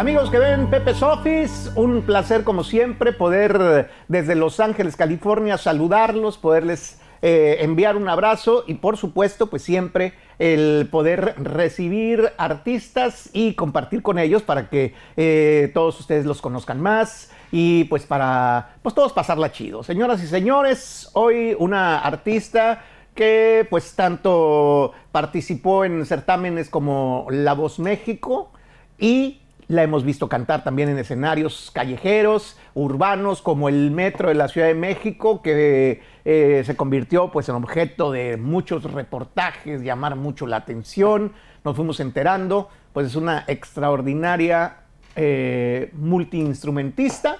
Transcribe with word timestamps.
Amigos 0.00 0.30
que 0.30 0.38
ven 0.38 0.70
Pepe's 0.70 1.02
Office, 1.02 1.70
un 1.74 2.00
placer 2.00 2.42
como 2.42 2.64
siempre 2.64 3.12
poder 3.12 3.90
desde 4.08 4.34
Los 4.34 4.58
Ángeles, 4.58 4.96
California, 4.96 5.58
saludarlos, 5.58 6.38
poderles 6.38 6.98
eh, 7.20 7.58
enviar 7.60 7.98
un 7.98 8.08
abrazo 8.08 8.64
y 8.66 8.76
por 8.76 8.96
supuesto 8.96 9.48
pues 9.48 9.60
siempre 9.60 10.14
el 10.38 10.88
poder 10.90 11.34
recibir 11.36 12.32
artistas 12.38 13.28
y 13.34 13.52
compartir 13.52 14.00
con 14.00 14.18
ellos 14.18 14.42
para 14.42 14.70
que 14.70 14.94
eh, 15.18 15.70
todos 15.74 16.00
ustedes 16.00 16.24
los 16.24 16.40
conozcan 16.40 16.80
más 16.80 17.30
y 17.52 17.84
pues 17.84 18.06
para 18.06 18.76
pues 18.80 18.94
todos 18.94 19.12
pasarla 19.12 19.52
chido. 19.52 19.82
Señoras 19.82 20.22
y 20.22 20.26
señores, 20.28 21.10
hoy 21.12 21.54
una 21.58 21.98
artista 21.98 22.86
que 23.14 23.66
pues 23.68 23.94
tanto 23.96 24.92
participó 25.12 25.84
en 25.84 26.06
certámenes 26.06 26.70
como 26.70 27.26
La 27.28 27.52
Voz 27.52 27.78
México 27.78 28.50
y 28.98 29.40
la 29.70 29.84
hemos 29.84 30.02
visto 30.04 30.28
cantar 30.28 30.64
también 30.64 30.88
en 30.88 30.98
escenarios 30.98 31.70
callejeros, 31.72 32.58
urbanos, 32.74 33.40
como 33.40 33.68
el 33.68 33.92
metro 33.92 34.28
de 34.28 34.34
la 34.34 34.48
Ciudad 34.48 34.66
de 34.66 34.74
México, 34.74 35.42
que 35.42 36.02
eh, 36.24 36.62
se 36.66 36.74
convirtió 36.74 37.30
pues, 37.30 37.48
en 37.48 37.54
objeto 37.54 38.10
de 38.10 38.36
muchos 38.36 38.82
reportajes, 38.82 39.82
llamar 39.82 40.16
mucho 40.16 40.48
la 40.48 40.56
atención. 40.56 41.34
Nos 41.62 41.76
fuimos 41.76 42.00
enterando, 42.00 42.68
pues 42.92 43.06
es 43.06 43.14
una 43.14 43.44
extraordinaria 43.46 44.78
eh, 45.14 45.90
multiinstrumentista 45.92 47.36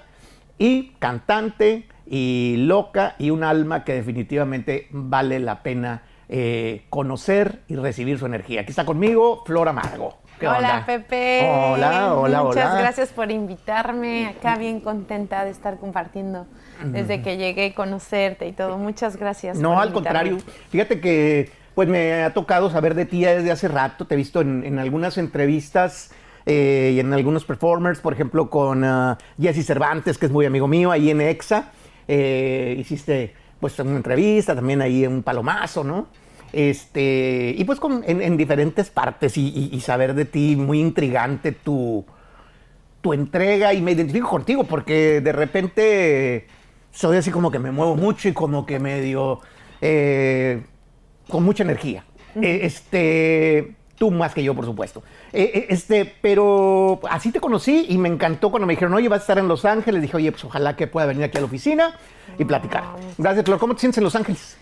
y 0.56 0.90
cantante 1.00 1.88
y 2.06 2.54
loca 2.58 3.16
y 3.18 3.30
un 3.30 3.42
alma 3.42 3.82
que 3.82 3.94
definitivamente 3.94 4.86
vale 4.92 5.40
la 5.40 5.64
pena 5.64 6.02
eh, 6.28 6.86
conocer 6.90 7.62
y 7.66 7.74
recibir 7.74 8.20
su 8.20 8.26
energía. 8.26 8.60
Aquí 8.60 8.70
está 8.70 8.84
conmigo 8.84 9.42
Flora 9.44 9.72
Margo 9.72 10.20
hola, 10.46 10.84
Pepe. 10.86 11.48
Hola, 11.48 12.14
hola, 12.14 12.42
Muchas 12.42 12.78
gracias 12.78 13.10
por 13.10 13.30
invitarme. 13.30 14.26
Acá 14.26 14.56
bien 14.56 14.80
contenta 14.80 15.44
de 15.44 15.50
estar 15.50 15.78
compartiendo 15.78 16.46
desde 16.84 17.22
que 17.22 17.36
llegué 17.36 17.66
a 17.66 17.74
conocerte 17.74 18.48
y 18.48 18.52
todo. 18.52 18.78
Muchas 18.78 19.16
gracias. 19.16 19.58
No, 19.58 19.80
al 19.80 19.92
contrario. 19.92 20.38
Fíjate 20.70 21.00
que 21.00 21.50
pues 21.74 21.88
me 21.88 22.22
ha 22.22 22.34
tocado 22.34 22.70
saber 22.70 22.94
de 22.94 23.06
ti 23.06 23.24
desde 23.24 23.50
hace 23.50 23.68
rato. 23.68 24.06
Te 24.06 24.14
he 24.14 24.16
visto 24.16 24.40
en, 24.40 24.78
algunas 24.78 25.18
entrevistas 25.18 26.10
eh, 26.46 26.92
y 26.94 27.00
en 27.00 27.12
algunos 27.12 27.44
performers, 27.44 28.00
por 28.00 28.12
ejemplo, 28.12 28.50
con 28.50 28.84
uh, 28.84 29.16
Jesse 29.40 29.64
Cervantes, 29.64 30.18
que 30.18 30.26
es 30.26 30.32
muy 30.32 30.46
amigo 30.46 30.66
mío, 30.66 30.90
ahí 30.90 31.10
en 31.10 31.20
EXA. 31.20 31.70
Eh, 32.08 32.76
hiciste 32.78 33.34
pues 33.60 33.78
una 33.78 33.96
entrevista, 33.96 34.54
también 34.54 34.80
ahí 34.80 35.04
en 35.04 35.12
un 35.12 35.22
palomazo, 35.22 35.84
¿no? 35.84 36.08
Este, 36.52 37.54
y 37.56 37.64
pues 37.64 37.78
en, 38.04 38.36
diferentes 38.36 38.90
partes 38.90 39.36
y, 39.36 39.80
saber 39.80 40.14
de 40.14 40.24
ti, 40.24 40.56
muy 40.56 40.80
intrigante 40.80 41.52
tu, 41.52 42.04
tu 43.00 43.12
entrega 43.12 43.72
y 43.72 43.80
me 43.80 43.92
identifico 43.92 44.28
contigo 44.28 44.64
porque 44.64 45.20
de 45.20 45.32
repente 45.32 46.46
soy 46.92 47.16
así 47.16 47.30
como 47.30 47.50
que 47.50 47.58
me 47.58 47.70
muevo 47.70 47.96
mucho 47.96 48.28
y 48.28 48.32
como 48.32 48.66
que 48.66 48.78
medio 48.78 49.40
eh, 49.80 50.62
con 51.28 51.44
mucha 51.44 51.62
energía. 51.62 52.04
Eh, 52.40 52.60
este, 52.62 53.74
tú 53.96 54.10
más 54.10 54.34
que 54.34 54.42
yo, 54.42 54.54
por 54.54 54.64
supuesto. 54.64 55.02
Eh, 55.32 55.66
este, 55.68 56.12
pero 56.20 57.00
así 57.08 57.30
te 57.30 57.40
conocí 57.40 57.86
y 57.88 57.98
me 57.98 58.08
encantó 58.08 58.50
cuando 58.50 58.66
me 58.66 58.72
dijeron, 58.72 58.94
oye, 58.94 59.08
vas 59.08 59.20
a 59.20 59.22
estar 59.22 59.38
en 59.38 59.48
Los 59.48 59.64
Ángeles. 59.64 60.02
Dije, 60.02 60.16
oye, 60.16 60.32
pues 60.32 60.44
ojalá 60.44 60.76
que 60.76 60.86
pueda 60.86 61.06
venir 61.06 61.24
aquí 61.24 61.38
a 61.38 61.40
la 61.40 61.46
oficina 61.46 61.94
y 62.38 62.44
platicar. 62.44 62.84
Gracias, 63.18 63.44
Flor. 63.44 63.58
¿Cómo 63.58 63.74
te 63.74 63.80
sientes 63.80 63.98
en 63.98 64.04
Los 64.04 64.16
Ángeles? 64.16 64.56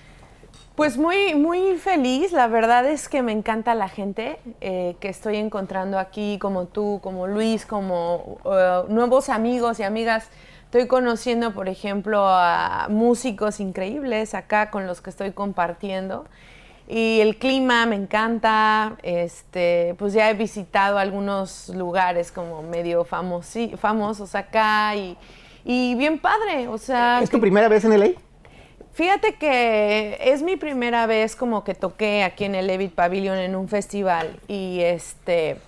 Pues 0.79 0.97
muy, 0.97 1.35
muy 1.35 1.75
feliz. 1.75 2.31
La 2.31 2.47
verdad 2.47 2.87
es 2.87 3.09
que 3.09 3.21
me 3.21 3.33
encanta 3.33 3.75
la 3.75 3.89
gente 3.89 4.39
eh, 4.61 4.95
que 5.01 5.09
estoy 5.09 5.35
encontrando 5.35 5.99
aquí, 5.99 6.39
como 6.39 6.67
tú, 6.67 7.01
como 7.03 7.27
Luis, 7.27 7.67
como 7.67 8.39
eh, 8.45 8.83
nuevos 8.89 9.29
amigos 9.29 9.81
y 9.81 9.83
amigas. 9.83 10.29
Estoy 10.67 10.87
conociendo, 10.87 11.53
por 11.53 11.69
ejemplo, 11.69 12.25
a 12.29 12.87
músicos 12.91 13.59
increíbles 13.59 14.35
acá 14.35 14.71
con 14.71 14.87
los 14.87 15.01
que 15.01 15.11
estoy 15.11 15.33
compartiendo. 15.33 16.27
Y 16.87 17.23
el 17.23 17.39
clima 17.39 17.85
me 17.87 17.97
encanta. 17.97 18.99
Este, 19.03 19.97
pues 19.99 20.13
ya 20.13 20.31
he 20.31 20.35
visitado 20.35 20.99
algunos 20.99 21.71
lugares 21.71 22.31
como 22.31 22.63
medio 22.63 23.05
famosos 23.05 24.37
acá 24.37 24.95
y, 24.95 25.17
y 25.65 25.97
bien 25.97 26.21
padre. 26.21 26.69
O 26.69 26.79
sea, 26.79 27.21
¿Es 27.21 27.31
tu 27.31 27.41
primera 27.41 27.67
vez 27.67 27.85
en 27.85 27.99
LA? 27.99 28.28
Fíjate 28.99 29.35
que 29.35 30.19
es 30.21 30.43
mi 30.43 30.57
primera 30.57 31.07
vez 31.07 31.37
como 31.37 31.63
que 31.63 31.77
toqué 31.77 32.25
aquí 32.25 32.47
en 32.47 32.57
el 32.57 32.67
Levit 32.67 32.93
Pavilion 32.93 33.39
en 33.39 33.55
un 33.55 33.69
festival 33.69 34.41
y 34.49 34.81
este 34.81 35.59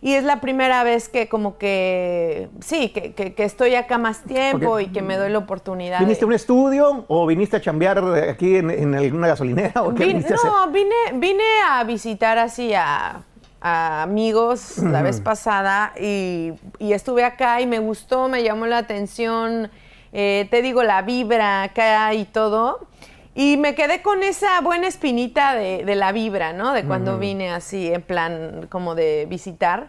y 0.00 0.14
es 0.14 0.24
la 0.24 0.40
primera 0.40 0.82
vez 0.82 1.10
que 1.10 1.28
como 1.28 1.58
que 1.58 2.48
sí, 2.60 2.88
que, 2.88 3.34
estoy 3.36 3.74
acá 3.74 3.98
más 3.98 4.22
tiempo 4.22 4.80
y 4.80 4.86
que 4.86 5.02
me 5.02 5.18
doy 5.18 5.28
la 5.28 5.36
oportunidad. 5.36 6.00
¿Viniste 6.00 6.24
a 6.24 6.28
un 6.28 6.32
estudio 6.32 7.04
o 7.06 7.26
viniste 7.26 7.58
a 7.58 7.60
chambear 7.60 8.02
aquí 8.30 8.56
en, 8.56 8.94
alguna 8.94 9.28
gasolinera? 9.28 9.82
¿o 9.82 9.94
qué 9.94 10.14
no, 10.14 10.70
vine, 10.70 10.94
vine 11.16 11.44
a 11.68 11.84
visitar 11.84 12.38
así 12.38 12.72
a, 12.72 13.20
amigos 13.60 14.78
la 14.78 15.02
vez 15.02 15.20
pasada 15.20 15.92
y, 16.00 16.52
y 16.78 16.94
estuve 16.94 17.24
acá 17.24 17.60
y 17.60 17.66
me 17.66 17.78
gustó, 17.78 18.26
me 18.28 18.42
llamó 18.42 18.64
la 18.64 18.78
atención 18.78 19.70
eh, 20.12 20.48
te 20.50 20.62
digo, 20.62 20.82
la 20.82 21.02
vibra 21.02 21.62
acá 21.62 22.12
y 22.14 22.24
todo. 22.24 22.86
Y 23.34 23.56
me 23.56 23.74
quedé 23.74 24.02
con 24.02 24.22
esa 24.22 24.60
buena 24.60 24.88
espinita 24.88 25.54
de, 25.54 25.94
la 25.94 26.12
vibra, 26.12 26.52
¿no? 26.52 26.72
De 26.72 26.84
cuando 26.84 27.18
vine 27.18 27.50
así, 27.50 27.92
en 27.92 28.02
plan 28.02 28.66
como 28.68 28.94
de 28.94 29.26
visitar. 29.30 29.88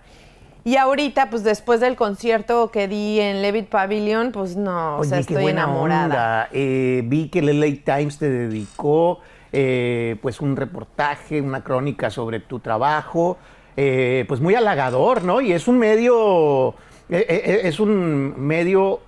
Y 0.63 0.77
ahorita, 0.77 1.31
pues 1.31 1.43
después 1.43 1.79
del 1.79 1.95
concierto 1.95 2.69
que 2.69 2.87
di 2.87 3.19
en 3.19 3.41
Levitt 3.41 3.67
Pavilion, 3.67 4.31
pues 4.31 4.55
no, 4.55 4.99
o 4.99 5.03
sea, 5.03 5.17
estoy 5.17 5.47
enamorada. 5.47 6.49
Eh, 6.51 7.01
vi 7.05 7.29
que 7.29 7.39
el 7.39 7.59
LA 7.59 7.97
Times 7.97 8.19
te 8.19 8.29
dedicó 8.29 9.21
eh, 9.51 10.17
pues 10.21 10.39
un 10.39 10.55
reportaje, 10.55 11.41
una 11.41 11.63
crónica 11.63 12.11
sobre 12.11 12.41
tu 12.41 12.59
trabajo, 12.59 13.37
pues 13.75 14.39
muy 14.39 14.53
halagador, 14.53 15.23
¿no? 15.23 15.41
Y 15.41 15.51
es 15.51 15.67
un 15.67 15.79
medio, 15.79 16.75
es 17.09 17.79
un 17.79 18.35
medio 18.37 18.99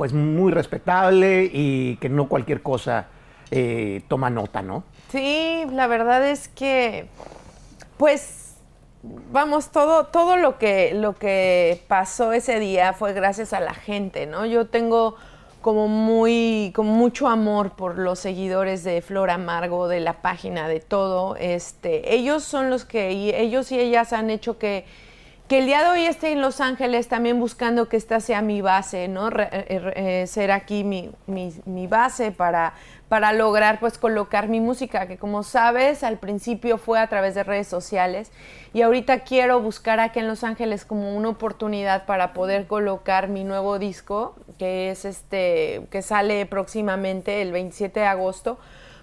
pues 0.00 0.14
muy 0.14 0.50
respetable 0.50 1.50
y 1.52 1.96
que 1.96 2.08
no 2.08 2.26
cualquier 2.26 2.62
cosa 2.62 3.08
eh, 3.50 4.00
toma 4.08 4.30
nota, 4.30 4.62
¿no? 4.62 4.82
Sí, 5.10 5.66
la 5.72 5.88
verdad 5.88 6.26
es 6.26 6.48
que, 6.48 7.06
pues, 7.98 8.56
vamos, 9.02 9.70
todo, 9.70 10.06
todo 10.06 10.38
lo 10.38 10.56
que, 10.56 10.94
lo 10.94 11.16
que 11.16 11.82
pasó 11.86 12.32
ese 12.32 12.58
día 12.60 12.94
fue 12.94 13.12
gracias 13.12 13.52
a 13.52 13.60
la 13.60 13.74
gente, 13.74 14.24
¿no? 14.24 14.46
Yo 14.46 14.68
tengo 14.68 15.16
como 15.60 15.86
muy, 15.86 16.72
con 16.74 16.86
mucho 16.86 17.28
amor 17.28 17.72
por 17.72 17.98
los 17.98 18.20
seguidores 18.20 18.84
de 18.84 19.02
Flor 19.02 19.28
Amargo, 19.28 19.86
de 19.86 20.00
la 20.00 20.22
página, 20.22 20.66
de 20.66 20.80
todo. 20.80 21.36
Este, 21.36 22.14
ellos 22.14 22.42
son 22.42 22.70
los 22.70 22.86
que, 22.86 23.10
ellos 23.38 23.70
y 23.70 23.78
ellas 23.78 24.14
han 24.14 24.30
hecho 24.30 24.56
que 24.56 24.86
que 25.50 25.58
el 25.58 25.66
día 25.66 25.82
de 25.82 25.88
hoy 25.88 26.06
esté 26.06 26.30
en 26.30 26.40
Los 26.40 26.60
Ángeles 26.60 27.08
también 27.08 27.40
buscando 27.40 27.88
que 27.88 27.96
esta 27.96 28.20
sea 28.20 28.40
mi 28.40 28.60
base, 28.60 29.08
¿no? 29.08 29.30
Eh, 29.30 29.66
eh, 29.96 30.26
ser 30.28 30.52
aquí 30.52 30.84
mi, 30.84 31.10
mi, 31.26 31.86
base 31.88 32.30
para, 32.30 32.74
para 33.08 33.32
lograr 33.32 33.80
pues 33.80 33.98
colocar 33.98 34.46
mi 34.46 34.60
música, 34.60 35.08
que 35.08 35.18
como 35.18 35.42
sabes 35.42 36.04
al 36.04 36.18
principio 36.20 36.78
fue 36.78 37.00
a 37.00 37.08
través 37.08 37.34
de 37.34 37.42
redes 37.42 37.66
sociales 37.66 38.30
y 38.72 38.82
ahorita 38.82 39.24
quiero 39.24 39.60
buscar 39.60 39.98
aquí 39.98 40.20
en 40.20 40.28
Los 40.28 40.44
Ángeles 40.44 40.84
como 40.84 41.16
una 41.16 41.30
oportunidad 41.30 42.06
para 42.06 42.32
poder 42.32 42.68
colocar 42.68 43.26
mi 43.26 43.42
nuevo 43.42 43.80
disco, 43.80 44.36
que 44.56 44.92
es 44.92 45.04
este, 45.04 45.84
que 45.90 46.02
sale 46.02 46.46
próximamente 46.46 47.42
el 47.42 47.50
27 47.50 47.98
de 47.98 48.06
agosto 48.06 48.60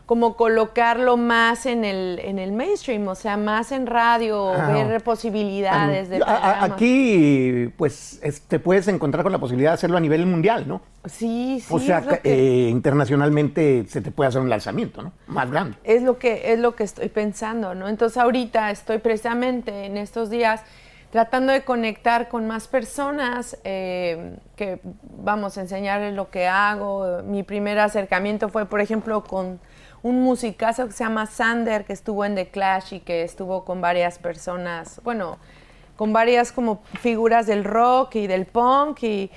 como 0.07 0.37
colocarlo 0.37 1.17
más 1.17 1.65
en 1.65 1.83
el, 1.83 2.19
en 2.23 2.39
el 2.39 2.53
mainstream, 2.53 3.05
o 3.09 3.13
sea, 3.13 3.35
más 3.35 3.73
en 3.73 3.85
radio, 3.85 4.53
ver 4.53 5.03
posibilidades 5.03 6.07
de 6.07 6.23
Aquí, 6.25 7.73
pues, 7.75 8.21
te 8.47 8.57
puedes 8.57 8.87
encontrar 8.87 9.23
con 9.23 9.33
la 9.33 9.37
posibilidad 9.37 9.71
de 9.71 9.73
hacerlo 9.73 9.97
a 9.97 9.99
nivel 9.99 10.25
mundial, 10.25 10.65
¿no? 10.65 10.81
Sí, 11.03 11.59
sí. 11.59 11.67
O 11.69 11.79
sea, 11.79 12.21
eh, 12.23 12.69
internacionalmente 12.71 13.85
se 13.89 13.99
te 13.99 14.11
puede 14.11 14.29
hacer 14.29 14.39
un 14.39 14.49
lanzamiento, 14.49 15.01
¿no? 15.01 15.11
Más 15.27 15.51
grande. 15.51 15.75
Es 15.83 16.03
lo 16.03 16.17
que, 16.17 16.53
es 16.53 16.59
lo 16.59 16.73
que 16.73 16.85
estoy 16.85 17.09
pensando, 17.09 17.75
¿no? 17.75 17.89
Entonces 17.89 18.17
ahorita 18.17 18.71
estoy 18.71 18.99
precisamente 18.99 19.87
en 19.87 19.97
estos 19.97 20.29
días 20.29 20.61
tratando 21.11 21.51
de 21.51 21.65
conectar 21.65 22.29
con 22.29 22.47
más 22.47 22.69
personas 22.69 23.57
eh, 23.65 24.37
que 24.55 24.79
vamos 25.01 25.57
a 25.57 25.61
enseñarles 25.61 26.13
lo 26.13 26.29
que 26.29 26.47
hago. 26.47 27.23
Mi 27.23 27.43
primer 27.43 27.77
acercamiento 27.79 28.47
fue, 28.47 28.65
por 28.65 28.79
ejemplo, 28.79 29.25
con 29.25 29.59
un 30.03 30.21
musicazo 30.21 30.85
que 30.87 30.93
se 30.93 31.03
llama 31.03 31.25
Sander, 31.25 31.85
que 31.85 31.93
estuvo 31.93 32.23
en 32.25 32.35
The 32.35 32.49
Clash 32.49 32.93
y 32.93 32.99
que 32.99 33.23
estuvo 33.23 33.65
con 33.65 33.81
varias 33.81 34.19
personas, 34.19 35.01
bueno, 35.03 35.37
con 35.97 36.13
varias 36.13 36.51
como 36.51 36.81
figuras 37.01 37.47
del 37.47 37.65
rock 37.65 38.15
y 38.15 38.27
del 38.27 38.45
punk 38.45 39.03
y, 39.03 39.29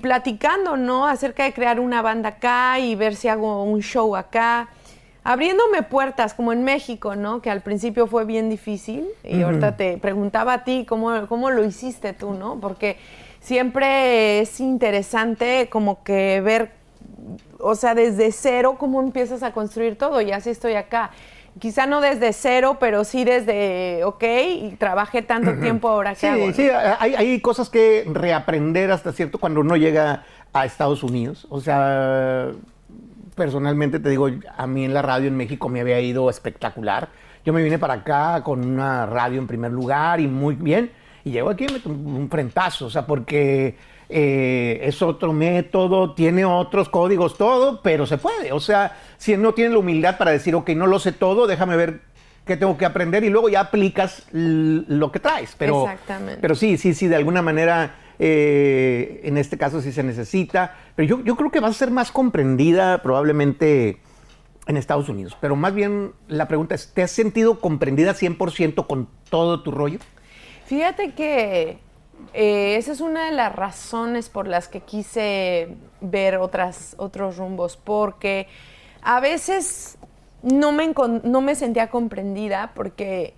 platicando, 0.00 0.76
¿no? 0.76 1.06
Acerca 1.06 1.44
de 1.44 1.52
crear 1.52 1.78
una 1.78 2.02
banda 2.02 2.30
acá 2.30 2.80
y 2.80 2.94
ver 2.96 3.14
si 3.14 3.28
hago 3.28 3.62
un 3.62 3.82
show 3.82 4.16
acá. 4.16 4.70
Abriéndome 5.22 5.82
puertas, 5.82 6.34
como 6.34 6.52
en 6.52 6.64
México, 6.64 7.16
¿no? 7.16 7.42
Que 7.42 7.50
al 7.50 7.60
principio 7.60 8.06
fue 8.06 8.24
bien 8.24 8.48
difícil. 8.48 9.06
Y 9.24 9.42
ahorita 9.42 9.76
te 9.76 9.98
preguntaba 9.98 10.54
a 10.54 10.64
ti 10.64 10.86
cómo, 10.88 11.26
cómo 11.28 11.50
lo 11.50 11.64
hiciste 11.64 12.12
tú, 12.12 12.32
¿no? 12.32 12.58
Porque 12.60 12.96
siempre 13.40 14.40
es 14.40 14.58
interesante 14.60 15.68
como 15.70 16.02
que 16.02 16.40
ver, 16.40 16.72
o 17.60 17.74
sea, 17.74 17.94
desde 17.94 18.32
cero 18.32 18.76
cómo 18.78 19.00
empiezas 19.00 19.42
a 19.42 19.52
construir 19.52 19.96
todo 19.96 20.20
y 20.20 20.32
así 20.32 20.50
estoy 20.50 20.74
acá. 20.74 21.10
Quizá 21.58 21.86
no 21.86 22.02
desde 22.02 22.34
cero, 22.34 22.76
pero 22.78 23.04
sí 23.04 23.24
desde, 23.24 24.04
ok, 24.04 24.24
y 24.24 24.76
trabajé 24.78 25.22
tanto 25.22 25.54
tiempo 25.58 25.88
ahora 25.88 26.10
que 26.10 26.20
sí, 26.20 26.26
hago. 26.26 26.52
Sí, 26.52 26.68
hay, 26.98 27.14
hay 27.14 27.40
cosas 27.40 27.70
que 27.70 28.04
reaprender 28.06 28.92
hasta 28.92 29.12
cierto 29.12 29.38
cuando 29.38 29.60
uno 29.60 29.76
llega 29.76 30.24
a 30.52 30.66
Estados 30.66 31.02
Unidos. 31.02 31.46
O 31.48 31.60
sea, 31.60 32.50
personalmente 33.34 34.00
te 34.00 34.10
digo, 34.10 34.28
a 34.56 34.66
mí 34.66 34.84
en 34.84 34.92
la 34.92 35.02
radio 35.02 35.28
en 35.28 35.36
México 35.36 35.68
me 35.68 35.80
había 35.80 36.00
ido 36.00 36.28
espectacular. 36.28 37.08
Yo 37.44 37.52
me 37.52 37.62
vine 37.62 37.78
para 37.78 37.94
acá 37.94 38.42
con 38.42 38.66
una 38.66 39.06
radio 39.06 39.38
en 39.38 39.46
primer 39.46 39.70
lugar 39.70 40.20
y 40.20 40.26
muy 40.26 40.56
bien. 40.56 40.90
Y 41.24 41.30
llego 41.30 41.50
aquí 41.50 41.64
y 41.64 41.72
me 41.72 41.92
un 41.92 42.28
frentazo, 42.28 42.86
o 42.86 42.90
sea, 42.90 43.06
porque 43.06 43.76
eh, 44.08 44.80
es 44.82 45.02
otro 45.02 45.32
método, 45.32 46.14
tiene 46.14 46.44
otros 46.44 46.88
códigos, 46.88 47.36
todo, 47.36 47.80
pero 47.82 48.06
se 48.06 48.18
puede. 48.18 48.52
O 48.52 48.60
sea, 48.60 48.96
si 49.16 49.36
no 49.36 49.54
tiene 49.54 49.72
la 49.72 49.78
humildad 49.78 50.18
para 50.18 50.30
decir, 50.30 50.54
ok, 50.54 50.70
no 50.70 50.86
lo 50.86 50.98
sé 50.98 51.12
todo, 51.12 51.46
déjame 51.46 51.76
ver 51.76 52.00
qué 52.44 52.56
tengo 52.56 52.78
que 52.78 52.86
aprender 52.86 53.24
y 53.24 53.28
luego 53.30 53.48
ya 53.48 53.60
aplicas 53.60 54.26
lo 54.32 55.10
que 55.10 55.20
traes. 55.20 55.54
Pero, 55.58 55.82
Exactamente. 55.82 56.40
Pero 56.40 56.54
sí, 56.54 56.78
sí, 56.78 56.94
sí, 56.94 57.08
de 57.08 57.16
alguna 57.16 57.42
manera 57.42 57.96
eh, 58.18 59.20
en 59.24 59.36
este 59.36 59.58
caso 59.58 59.82
sí 59.82 59.92
se 59.92 60.02
necesita, 60.02 60.74
pero 60.94 61.08
yo, 61.08 61.24
yo 61.24 61.36
creo 61.36 61.50
que 61.50 61.60
va 61.60 61.68
a 61.68 61.72
ser 61.72 61.90
más 61.90 62.10
comprendida 62.10 63.02
probablemente 63.02 64.00
en 64.66 64.76
Estados 64.76 65.08
Unidos. 65.08 65.36
Pero 65.40 65.56
más 65.56 65.74
bien 65.74 66.12
la 66.28 66.48
pregunta 66.48 66.74
es, 66.74 66.92
¿te 66.92 67.02
has 67.02 67.10
sentido 67.10 67.60
comprendida 67.60 68.14
100% 68.14 68.86
con 68.86 69.08
todo 69.28 69.62
tu 69.62 69.70
rollo? 69.70 69.98
Fíjate 70.66 71.12
que 71.12 71.78
eh, 72.34 72.76
esa 72.76 72.92
es 72.92 73.00
una 73.00 73.26
de 73.26 73.32
las 73.32 73.54
razones 73.54 74.28
por 74.28 74.46
las 74.46 74.68
que 74.68 74.80
quise 74.80 75.68
ver 76.00 76.36
otras, 76.36 76.94
otros 76.98 77.36
rumbos, 77.36 77.76
porque 77.76 78.46
a 79.02 79.20
veces 79.20 79.98
no 80.42 80.72
me, 80.72 80.92
no 81.22 81.40
me 81.40 81.54
sentía 81.54 81.88
comprendida 81.88 82.72
porque 82.74 83.34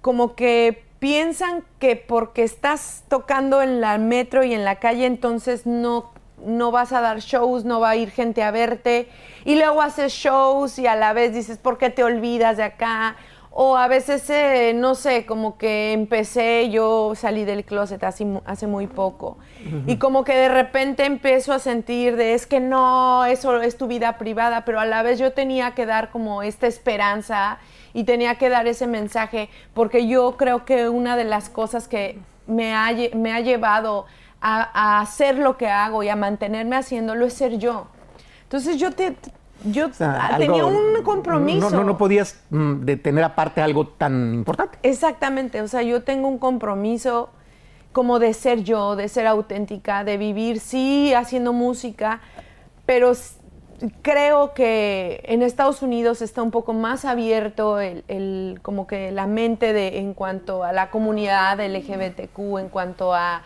como 0.00 0.34
que 0.34 0.84
piensan 1.00 1.64
que 1.78 1.96
porque 1.96 2.44
estás 2.44 3.04
tocando 3.08 3.62
en 3.62 3.80
la 3.80 3.98
metro 3.98 4.44
y 4.44 4.54
en 4.54 4.64
la 4.64 4.76
calle, 4.76 5.06
entonces 5.06 5.66
no, 5.66 6.12
no 6.44 6.70
vas 6.70 6.92
a 6.92 7.00
dar 7.00 7.20
shows, 7.20 7.64
no 7.64 7.80
va 7.80 7.90
a 7.90 7.96
ir 7.96 8.10
gente 8.10 8.42
a 8.42 8.50
verte. 8.50 9.08
Y 9.44 9.56
luego 9.56 9.82
haces 9.82 10.12
shows 10.12 10.78
y 10.78 10.86
a 10.86 10.94
la 10.94 11.12
vez 11.12 11.34
dices, 11.34 11.58
¿por 11.58 11.78
qué 11.78 11.90
te 11.90 12.04
olvidas 12.04 12.58
de 12.58 12.64
acá? 12.64 13.16
O 13.52 13.76
a 13.76 13.88
veces, 13.88 14.30
eh, 14.30 14.72
no 14.74 14.94
sé, 14.94 15.26
como 15.26 15.58
que 15.58 15.92
empecé, 15.92 16.70
yo 16.70 17.14
salí 17.16 17.44
del 17.44 17.64
closet 17.64 18.02
hace, 18.04 18.24
hace 18.44 18.66
muy 18.68 18.86
poco. 18.86 19.38
Y 19.86 19.96
como 19.96 20.22
que 20.22 20.34
de 20.34 20.48
repente 20.48 21.04
empiezo 21.04 21.52
a 21.52 21.58
sentir 21.58 22.14
de, 22.14 22.34
es 22.34 22.46
que 22.46 22.60
no, 22.60 23.24
eso 23.24 23.60
es 23.60 23.76
tu 23.76 23.88
vida 23.88 24.18
privada, 24.18 24.64
pero 24.64 24.78
a 24.78 24.86
la 24.86 25.02
vez 25.02 25.18
yo 25.18 25.32
tenía 25.32 25.74
que 25.74 25.84
dar 25.84 26.10
como 26.10 26.42
esta 26.42 26.68
esperanza 26.68 27.58
y 27.92 28.04
tenía 28.04 28.36
que 28.36 28.48
dar 28.48 28.68
ese 28.68 28.86
mensaje 28.86 29.50
porque 29.74 30.06
yo 30.06 30.36
creo 30.36 30.64
que 30.64 30.88
una 30.88 31.16
de 31.16 31.24
las 31.24 31.48
cosas 31.48 31.88
que 31.88 32.18
me 32.46 32.74
ha, 32.74 32.90
me 33.14 33.32
ha 33.32 33.40
llevado 33.40 34.06
a, 34.40 35.00
hacer 35.00 35.38
lo 35.38 35.56
que 35.56 35.68
hago 35.68 36.02
y 36.02 36.08
a 36.08 36.16
mantenerme 36.16 36.76
haciéndolo 36.76 37.26
es 37.26 37.34
ser 37.34 37.58
yo. 37.58 37.88
Entonces 38.42 38.78
yo 38.78 38.92
te, 38.92 39.16
yo 39.64 39.90
tenía 40.38 40.64
un 40.64 41.02
compromiso. 41.02 41.70
No, 41.70 41.84
no, 41.84 41.98
podías 41.98 42.40
mm, 42.50 42.80
de 42.84 42.96
tener 42.96 43.24
aparte 43.24 43.60
algo 43.60 43.86
tan 43.86 44.34
importante. 44.34 44.78
Exactamente, 44.82 45.60
o 45.62 45.68
sea, 45.68 45.82
yo 45.82 46.02
tengo 46.02 46.28
un 46.28 46.38
compromiso 46.38 47.30
como 47.92 48.18
de 48.18 48.34
ser 48.34 48.62
yo, 48.62 48.96
de 48.96 49.08
ser 49.08 49.26
auténtica, 49.26 50.04
de 50.04 50.16
vivir, 50.16 50.60
sí, 50.60 51.12
haciendo 51.14 51.52
música, 51.52 52.20
pero 52.86 53.12
creo 54.02 54.52
que 54.54 55.22
en 55.24 55.42
Estados 55.42 55.82
Unidos 55.82 56.22
está 56.22 56.42
un 56.42 56.50
poco 56.50 56.72
más 56.72 57.04
abierto 57.04 57.80
el, 57.80 58.58
como 58.62 58.86
que 58.86 59.10
la 59.10 59.26
mente 59.26 59.72
de, 59.72 59.98
en 59.98 60.14
cuanto 60.14 60.64
a 60.64 60.72
la 60.72 60.90
comunidad 60.90 61.58
LGBTQ, 61.60 62.58
en 62.58 62.68
cuanto 62.68 63.14
a 63.14 63.42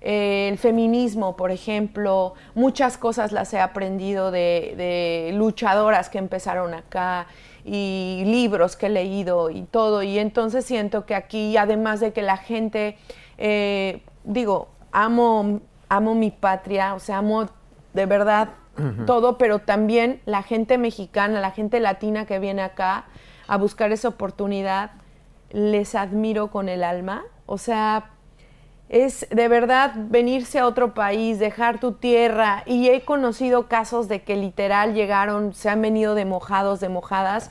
eh, 0.00 0.48
el 0.50 0.58
feminismo, 0.58 1.36
por 1.36 1.50
ejemplo, 1.50 2.34
muchas 2.54 2.96
cosas 2.96 3.32
las 3.32 3.52
he 3.52 3.60
aprendido 3.60 4.30
de, 4.30 5.30
luchadoras 5.34 6.08
que 6.08 6.18
empezaron 6.18 6.74
acá 6.74 7.26
y 7.64 8.22
libros 8.24 8.76
que 8.76 8.86
he 8.86 8.90
leído 8.90 9.50
y 9.50 9.62
todo, 9.62 10.02
y 10.02 10.18
entonces 10.18 10.64
siento 10.64 11.04
que 11.04 11.14
aquí, 11.14 11.56
además 11.56 12.00
de 12.00 12.12
que 12.12 12.22
la 12.22 12.36
gente, 12.36 12.96
eh, 13.36 14.02
digo, 14.24 14.68
amo, 14.92 15.60
amo 15.88 16.14
mi 16.14 16.30
patria, 16.30 16.94
o 16.94 17.00
sea, 17.00 17.18
amo 17.18 17.46
de 17.92 18.06
verdad 18.06 18.50
todo, 19.06 19.38
pero 19.38 19.58
también 19.58 20.20
la 20.24 20.44
gente 20.44 20.78
mexicana, 20.78 21.40
la 21.40 21.50
gente 21.50 21.80
latina 21.80 22.26
que 22.26 22.38
viene 22.38 22.62
acá 22.62 23.06
a 23.48 23.56
buscar 23.56 23.90
esa 23.90 24.06
oportunidad, 24.08 24.92
les 25.50 25.96
admiro 25.96 26.52
con 26.52 26.68
el 26.68 26.84
alma. 26.84 27.24
O 27.46 27.58
sea, 27.58 28.10
es 28.88 29.26
de 29.30 29.48
verdad 29.48 29.92
venirse 29.96 30.58
a 30.58 30.66
otro 30.66 30.94
país, 30.94 31.38
dejar 31.38 31.78
tu 31.78 31.92
tierra. 31.92 32.62
Y 32.66 32.88
he 32.88 33.02
conocido 33.02 33.68
casos 33.68 34.08
de 34.08 34.22
que 34.22 34.36
literal 34.36 34.94
llegaron, 34.94 35.52
se 35.52 35.68
han 35.68 35.82
venido 35.82 36.14
de 36.14 36.24
mojados, 36.24 36.80
de 36.80 36.88
mojadas, 36.88 37.50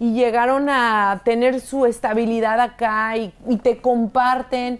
y 0.00 0.12
llegaron 0.12 0.68
a 0.68 1.22
tener 1.24 1.60
su 1.60 1.84
estabilidad 1.84 2.60
acá 2.60 3.16
y, 3.16 3.32
te 3.62 3.78
comparten. 3.78 4.78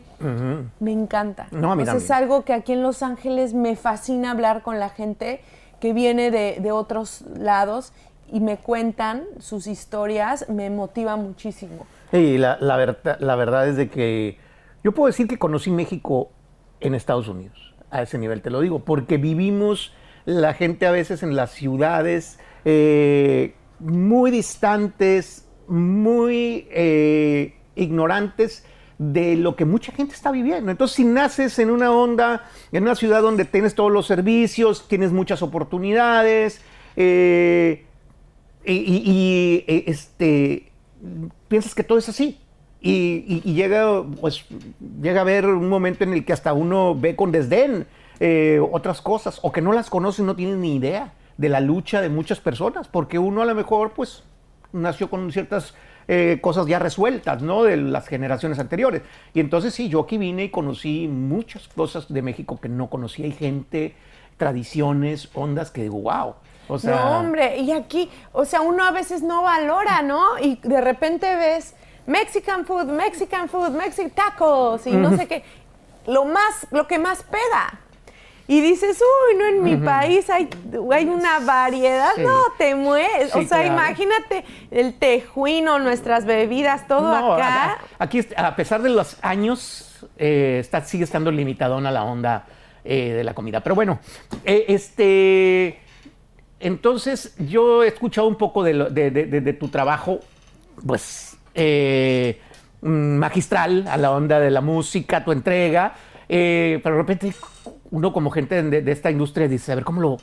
Me 0.78 0.92
encanta. 0.92 1.48
No, 1.50 1.80
es 1.80 2.10
algo 2.10 2.44
que 2.44 2.52
aquí 2.52 2.72
en 2.72 2.82
Los 2.82 3.02
Ángeles 3.02 3.52
me 3.52 3.74
fascina 3.74 4.30
hablar 4.30 4.62
con 4.62 4.78
la 4.78 4.90
gente 4.90 5.40
que 5.80 5.92
viene 5.92 6.30
de, 6.30 6.72
otros 6.72 7.24
lados 7.36 7.92
y 8.30 8.40
me 8.40 8.58
cuentan 8.58 9.24
sus 9.40 9.66
historias, 9.66 10.48
me 10.48 10.70
motiva 10.70 11.16
muchísimo. 11.16 11.86
Y 12.12 12.38
la, 12.38 12.56
la, 12.60 12.76
verdad 12.76 13.68
es 13.68 13.76
de 13.76 13.88
que 13.88 14.38
yo 14.88 14.94
puedo 14.94 15.08
decir 15.08 15.28
que 15.28 15.38
conocí 15.38 15.70
México 15.70 16.30
en 16.80 16.94
Estados 16.94 17.28
Unidos, 17.28 17.74
a 17.90 18.00
ese 18.00 18.16
nivel 18.16 18.40
te 18.40 18.48
lo 18.48 18.62
digo, 18.62 18.86
porque 18.86 19.18
vivimos 19.18 19.92
la 20.24 20.54
gente 20.54 20.86
a 20.86 20.90
veces 20.90 21.22
en 21.22 21.36
las 21.36 21.50
ciudades 21.50 22.38
eh, 22.64 23.54
muy 23.80 24.30
distantes, 24.30 25.46
muy 25.66 26.66
eh, 26.70 27.58
ignorantes 27.76 28.64
de 28.96 29.36
lo 29.36 29.56
que 29.56 29.66
mucha 29.66 29.92
gente 29.92 30.14
está 30.14 30.32
viviendo. 30.32 30.70
Entonces, 30.70 30.96
si 30.96 31.04
naces 31.04 31.58
en 31.58 31.68
una 31.68 31.92
onda, 31.92 32.48
en 32.72 32.84
una 32.84 32.94
ciudad 32.94 33.20
donde 33.20 33.44
tienes 33.44 33.74
todos 33.74 33.92
los 33.92 34.06
servicios, 34.06 34.88
tienes 34.88 35.12
muchas 35.12 35.42
oportunidades, 35.42 36.62
eh, 36.96 37.84
y, 38.64 39.64
eh, 39.66 39.84
este, 39.86 40.72
piensas 41.48 41.74
que 41.74 41.84
todo 41.84 41.98
es 41.98 42.08
así. 42.08 42.40
Y, 42.80 43.40
llega, 43.40 44.04
pues, 44.20 44.44
llega 45.02 45.20
a 45.20 45.22
haber 45.22 45.46
un 45.46 45.68
momento 45.68 46.04
en 46.04 46.12
el 46.12 46.24
que 46.24 46.32
hasta 46.32 46.52
uno 46.52 46.94
ve 46.94 47.16
con 47.16 47.32
desdén 47.32 47.86
eh, 48.20 48.60
otras 48.72 49.02
cosas, 49.02 49.40
o 49.42 49.50
que 49.50 49.60
no 49.60 49.72
las 49.72 49.90
conoce, 49.90 50.22
no 50.22 50.36
tiene 50.36 50.56
ni 50.56 50.76
idea 50.76 51.12
de 51.36 51.48
la 51.48 51.60
lucha 51.60 52.00
de 52.00 52.08
muchas 52.08 52.40
personas, 52.40 52.88
porque 52.88 53.18
uno 53.18 53.42
a 53.42 53.46
lo 53.46 53.54
mejor, 53.54 53.92
pues, 53.92 54.22
nació 54.72 55.10
con 55.10 55.32
ciertas 55.32 55.74
eh, 56.10 56.38
cosas 56.40 56.66
ya 56.66 56.78
resueltas, 56.78 57.42
¿no? 57.42 57.64
De 57.64 57.76
las 57.76 58.08
generaciones 58.08 58.58
anteriores. 58.58 59.02
Y 59.34 59.40
entonces 59.40 59.74
sí, 59.74 59.88
yo 59.88 60.00
aquí 60.00 60.16
vine 60.16 60.44
y 60.44 60.50
conocí 60.50 61.06
muchas 61.06 61.68
cosas 61.68 62.12
de 62.12 62.22
México 62.22 62.58
que 62.60 62.68
no 62.68 62.88
conocía. 62.88 63.26
Hay 63.26 63.32
gente, 63.32 63.94
tradiciones, 64.38 65.28
ondas 65.34 65.70
que 65.70 65.82
digo, 65.82 66.00
wow. 66.00 66.34
O 66.68 66.78
sea, 66.78 66.96
no, 66.96 67.18
hombre, 67.18 67.58
y 67.58 67.72
aquí, 67.72 68.10
o 68.32 68.44
sea, 68.44 68.60
uno 68.60 68.84
a 68.84 68.90
veces 68.90 69.22
no 69.22 69.42
valora, 69.42 70.02
¿no? 70.02 70.38
Y 70.38 70.56
de 70.62 70.80
repente 70.80 71.34
ves 71.36 71.74
Mexican 72.08 72.64
food, 72.64 72.86
Mexican 72.86 73.48
food, 73.48 73.70
Mexican 73.70 74.10
tacos 74.10 74.86
y 74.86 74.92
no 74.92 75.16
sé 75.16 75.28
qué. 75.28 75.44
Lo 76.06 76.24
más, 76.24 76.66
lo 76.70 76.88
que 76.88 76.98
más 76.98 77.22
pega 77.22 77.78
y 78.50 78.62
dices, 78.62 78.98
uy, 78.98 79.36
no, 79.36 79.44
en 79.44 79.62
mi 79.62 79.76
país 79.76 80.30
hay, 80.30 80.48
hay 80.90 81.04
una 81.04 81.38
variedad, 81.40 82.16
no, 82.16 82.40
te 82.56 82.74
mueres. 82.74 83.36
o 83.36 83.42
sea, 83.42 83.66
imagínate 83.66 84.42
el 84.70 84.94
tejuino, 84.94 85.78
nuestras 85.78 86.24
bebidas, 86.24 86.88
todo 86.88 87.14
acá. 87.14 87.78
Aquí, 87.98 88.26
a 88.34 88.56
pesar 88.56 88.80
de 88.80 88.88
los 88.88 89.18
años, 89.20 90.06
eh, 90.16 90.56
está, 90.60 90.82
sigue 90.82 91.04
estando 91.04 91.30
limitadona 91.30 91.90
la 91.90 92.04
onda 92.04 92.46
eh, 92.84 93.12
de 93.12 93.22
la 93.22 93.34
comida. 93.34 93.60
Pero 93.60 93.74
bueno, 93.74 94.00
eh, 94.44 94.64
este... 94.68 95.80
Entonces, 96.60 97.36
yo 97.38 97.84
he 97.84 97.88
escuchado 97.88 98.26
un 98.26 98.36
poco 98.36 98.64
de, 98.64 99.56
tu 99.60 99.68
trabajo, 99.68 100.20
pues, 100.84 101.37
magistral 102.80 103.86
a 103.88 103.96
la 103.96 104.12
onda 104.12 104.40
de 104.40 104.50
la 104.50 104.60
música, 104.60 105.24
tu 105.24 105.32
entrega, 105.32 105.94
pero 106.28 106.80
de 106.82 106.96
repente 106.96 107.32
uno 107.90 108.12
como 108.12 108.30
gente 108.30 108.62
de, 108.62 108.92
esta 108.92 109.10
industria 109.10 109.48
dice, 109.48 109.72
a 109.72 109.76
ver, 109.76 109.84
¿cómo 109.84 110.00
lo, 110.00 110.16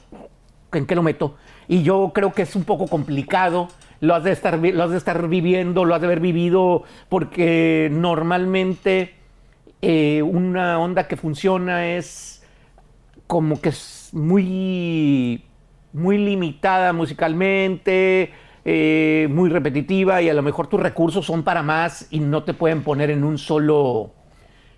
en 0.73 0.85
qué 0.85 0.95
lo 0.95 1.03
meto? 1.03 1.35
Y 1.67 1.83
yo 1.83 2.11
creo 2.13 2.31
que 2.31 2.43
es 2.43 2.55
un 2.55 2.63
poco 2.63 2.87
complicado, 2.87 3.69
lo 4.01 4.13
has 4.13 4.23
de 4.23 4.31
estar, 4.31 4.59
lo 4.59 4.83
has 4.83 4.91
de 4.91 4.97
estar 4.97 5.27
viviendo, 5.27 5.85
lo 5.85 5.95
has 5.95 6.01
de 6.01 6.07
haber 6.07 6.19
vivido, 6.19 6.83
porque 7.09 7.89
normalmente 7.91 9.15
eh, 9.81 10.21
una 10.21 10.79
onda 10.79 11.07
que 11.07 11.17
funciona 11.17 11.87
es 11.95 12.43
como 13.27 13.59
que 13.61 13.69
es 13.69 14.09
muy, 14.13 15.43
muy 15.93 16.17
limitada 16.17 16.93
musicalmente, 16.93 18.31
eh, 18.67 19.27
muy 19.29 19.51
repetitiva 19.51 20.23
y 20.23 20.29
a 20.29 20.33
lo 20.33 20.41
mejor 20.41 20.65
tus 20.65 20.79
recursos 20.79 21.23
son 21.23 21.43
para 21.43 21.61
más 21.61 22.07
y 22.09 22.19
no 22.19 22.43
te 22.43 22.55
pueden 22.55 22.81
poner 22.81 23.11
en 23.11 23.23
un 23.23 23.37
solo 23.37 24.11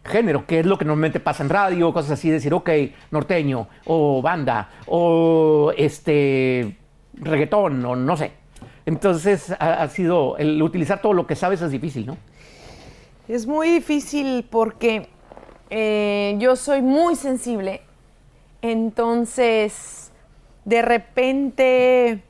género, 0.03 0.45
que 0.45 0.59
es 0.59 0.65
lo 0.65 0.77
que 0.77 0.83
normalmente 0.83 1.21
pasa 1.21 1.43
en 1.43 1.49
radio, 1.49 1.93
cosas 1.93 2.11
así, 2.11 2.29
decir, 2.29 2.53
ok, 2.53 2.69
norteño, 3.11 3.69
o 3.85 4.21
banda, 4.21 4.71
o 4.87 5.71
este 5.77 6.77
reggaetón, 7.13 7.85
o 7.85 7.95
no 7.95 8.17
sé. 8.17 8.33
Entonces 8.85 9.53
ha, 9.57 9.87
sido, 9.87 10.37
el 10.37 10.61
utilizar 10.61 11.01
todo 11.01 11.13
lo 11.13 11.25
que 11.25 11.35
sabes 11.35 11.61
es 11.61 11.71
difícil, 11.71 12.05
¿no? 12.05 12.17
Es 13.29 13.47
muy 13.47 13.69
difícil 13.69 14.45
porque 14.49 15.07
eh, 15.69 16.35
yo 16.39 16.57
soy 16.57 16.81
muy 16.81 17.15
sensible, 17.15 17.81
entonces 18.61 20.11
de 20.65 20.81
repente 20.81 22.23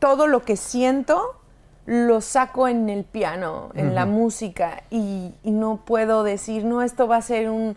todo 0.00 0.26
lo 0.26 0.42
que 0.42 0.56
siento 0.56 1.36
lo 1.86 2.20
saco 2.20 2.68
en 2.68 2.88
el 2.88 3.04
piano, 3.04 3.70
en 3.74 3.94
la 3.94 4.06
música, 4.06 4.82
y, 4.90 5.32
y 5.42 5.50
no 5.50 5.80
puedo 5.84 6.22
decir, 6.24 6.64
no, 6.64 6.82
esto 6.82 7.08
va 7.08 7.16
a 7.16 7.22
ser 7.22 7.50
un- 7.50 7.76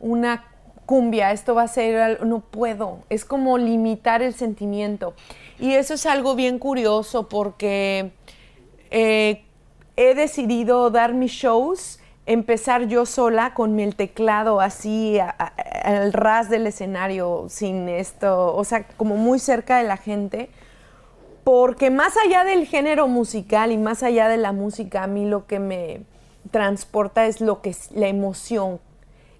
una 0.00 0.44
cumbia, 0.86 1.30
esto 1.32 1.54
va 1.54 1.62
a 1.64 1.68
ser, 1.68 2.24
no 2.24 2.40
puedo, 2.40 3.00
es 3.10 3.24
como 3.24 3.58
limitar 3.58 4.22
el 4.22 4.34
sentimiento. 4.34 5.14
Y 5.58 5.74
eso 5.74 5.94
es 5.94 6.06
algo 6.06 6.34
bien 6.36 6.58
curioso 6.58 7.28
porque 7.28 8.12
eh, 8.90 9.44
he 9.96 10.14
decidido 10.14 10.90
dar 10.90 11.12
mis 11.12 11.32
shows, 11.32 12.00
empezar 12.26 12.86
yo 12.86 13.04
sola 13.06 13.52
con 13.54 13.78
el 13.78 13.94
teclado 13.94 14.60
así 14.60 15.18
a- 15.18 15.34
a- 15.38 15.52
al 15.84 16.12
ras 16.12 16.48
del 16.48 16.66
escenario, 16.66 17.46
sin 17.48 17.88
esto, 17.88 18.54
o 18.54 18.64
sea, 18.64 18.84
como 18.96 19.16
muy 19.16 19.38
cerca 19.38 19.78
de 19.78 19.84
la 19.84 19.96
gente, 19.96 20.48
porque 21.52 21.90
más 21.90 22.14
allá 22.24 22.44
del 22.44 22.64
género 22.64 23.08
musical 23.08 23.72
y 23.72 23.76
más 23.76 24.04
allá 24.04 24.28
de 24.28 24.36
la 24.36 24.52
música, 24.52 25.02
a 25.02 25.06
mí 25.08 25.26
lo 25.26 25.46
que 25.48 25.58
me 25.58 26.02
transporta 26.52 27.26
es 27.26 27.40
lo 27.40 27.60
que 27.60 27.70
es 27.70 27.90
la 27.90 28.06
emoción. 28.06 28.78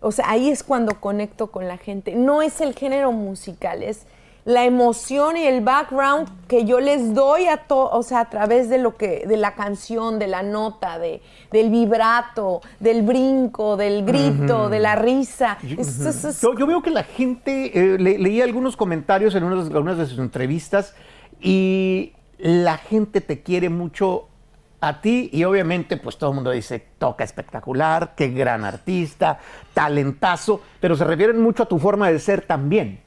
O 0.00 0.10
sea, 0.10 0.28
ahí 0.28 0.50
es 0.50 0.64
cuando 0.64 1.00
conecto 1.00 1.52
con 1.52 1.68
la 1.68 1.76
gente. 1.78 2.16
No 2.16 2.42
es 2.42 2.60
el 2.60 2.74
género 2.74 3.12
musical, 3.12 3.84
es 3.84 4.06
la 4.44 4.64
emoción 4.64 5.36
y 5.36 5.44
el 5.44 5.60
background 5.60 6.26
que 6.48 6.64
yo 6.64 6.80
les 6.80 7.14
doy 7.14 7.46
a 7.46 7.58
to- 7.58 7.90
o 7.92 8.02
sea, 8.02 8.20
a 8.20 8.28
través 8.28 8.68
de 8.70 8.78
lo 8.78 8.96
que, 8.96 9.24
de 9.28 9.36
la 9.36 9.54
canción, 9.54 10.18
de 10.18 10.26
la 10.26 10.42
nota, 10.42 10.98
de, 10.98 11.22
del 11.52 11.70
vibrato, 11.70 12.60
del 12.80 13.02
brinco, 13.02 13.76
del 13.76 14.04
grito, 14.04 14.68
de 14.68 14.80
la 14.80 14.96
risa. 14.96 15.58
Es- 15.62 16.00
es- 16.00 16.24
es- 16.24 16.40
Yo, 16.40 16.56
yo 16.58 16.66
veo 16.66 16.82
que 16.82 16.90
la 16.90 17.04
gente, 17.04 17.70
eh, 17.78 17.98
le- 17.98 18.18
leí 18.18 18.40
algunos 18.40 18.76
comentarios 18.76 19.36
en 19.36 19.44
unas, 19.44 19.66
algunas 19.68 19.96
de 19.98 20.06
sus 20.06 20.18
entrevistas 20.18 20.94
y 21.40 22.12
la 22.38 22.78
gente 22.78 23.20
te 23.20 23.42
quiere 23.42 23.68
mucho 23.68 24.28
a 24.80 25.00
ti 25.00 25.28
y 25.32 25.44
obviamente 25.44 25.97
pues 25.97 26.16
todo 26.16 26.30
el 26.30 26.37
mundo 26.37 26.50
dice, 26.50 26.82
toca 26.99 27.23
espectacular, 27.23 28.14
qué 28.16 28.28
gran 28.28 28.64
artista, 28.64 29.38
talentazo, 29.75 30.62
pero 30.80 30.97
se 30.97 31.04
refieren 31.04 31.40
mucho 31.40 31.64
a 31.64 31.66
tu 31.66 31.78
forma 31.78 32.11
de 32.11 32.18
ser 32.18 32.42
también. 32.42 33.00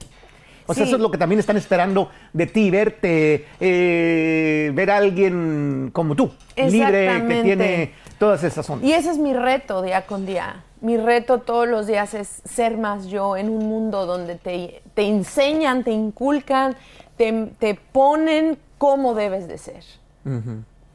O 0.68 0.74
sea, 0.74 0.84
Sí. 0.84 0.90
eso 0.90 0.96
es 0.98 1.02
lo 1.02 1.12
que 1.12 1.18
también 1.18 1.40
están 1.40 1.58
esperando 1.58 2.10
de 2.32 2.46
ti, 2.48 2.72
verte, 2.72 3.46
eh, 3.60 4.72
ver 4.74 4.92
a 4.92 4.98
alguien 4.98 5.90
como 5.94 6.16
tú, 6.16 6.32
libre, 6.56 7.24
que 7.28 7.42
tiene 7.44 7.92
todas 8.18 8.44
esas 8.44 8.70
ondas. 8.70 8.88
Y 8.88 8.94
ese 8.94 9.12
es 9.12 9.18
mi 9.18 9.34
reto 9.34 9.82
día 9.82 10.06
con 10.06 10.26
día. 10.26 10.64
Mi 10.82 10.98
reto 10.98 11.40
todos 11.40 11.68
los 11.68 11.88
días 11.88 12.14
es 12.14 12.42
ser 12.46 12.78
más 12.78 13.08
yo 13.08 13.38
en 13.38 13.50
un 13.50 13.68
mundo 13.68 14.06
donde 14.06 14.36
te, 14.36 14.82
te 14.94 15.08
enseñan, 15.08 15.84
te 15.84 15.92
inculcan, 15.92 16.76
te, 17.18 17.50
te 17.60 17.76
ponen 17.92 18.58
cómo 18.78 19.14
debes 19.16 19.48
de 19.48 19.58
ser. 19.58 19.84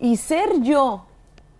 Y 0.00 0.16
ser 0.16 0.60
yo, 0.62 1.04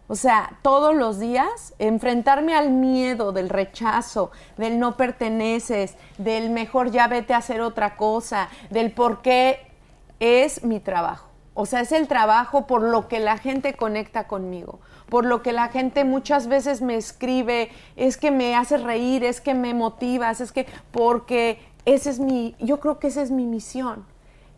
o 0.09 0.15
sea, 0.15 0.59
todos 0.63 0.95
los 0.97 1.21
días, 1.21 1.75
enfrentarme 1.79 2.55
al 2.55 2.71
miedo, 2.71 3.33
del 3.33 3.49
rechazo, 3.51 4.31
del 4.57 4.79
no 4.79 4.97
perteneces, 4.97 5.95
del 6.17 6.51
mejor 6.51 6.91
ya 6.91 7.07
vete 7.09 7.35
a 7.35 7.39
hacer 7.39 7.61
otra 7.61 7.97
cosa, 7.97 8.49
del 8.71 8.91
por 8.91 9.21
qué 9.23 9.71
es 10.19 10.65
mi 10.65 10.81
trabajo. 10.81 11.29
O 11.55 11.67
sea, 11.67 11.81
es 11.81 11.93
el 11.93 12.09
trabajo 12.09 12.67
por 12.67 12.83
lo 12.83 13.09
que 13.09 13.21
la 13.21 13.37
gente 13.37 13.75
conecta 13.75 14.27
conmigo, 14.29 14.81
por 15.09 15.25
lo 15.25 15.43
que 15.43 15.53
la 15.53 15.69
gente 15.69 16.05
muchas 16.05 16.47
veces 16.47 16.81
me 16.83 16.95
escribe, 16.97 17.71
es 17.97 18.17
que 18.17 18.31
me 18.31 18.55
hace 18.57 18.79
reír, 18.79 19.25
es 19.25 19.41
que 19.41 19.55
me 19.55 19.75
motivas, 19.75 20.41
es 20.41 20.53
que 20.53 20.67
porque 20.93 21.59
ese 21.85 22.11
es 22.11 22.21
mi, 22.21 22.55
yo 22.61 22.79
creo 22.81 22.99
que 22.99 23.09
esa 23.09 23.23
es 23.23 23.31
mi 23.31 23.45
misión 23.47 24.07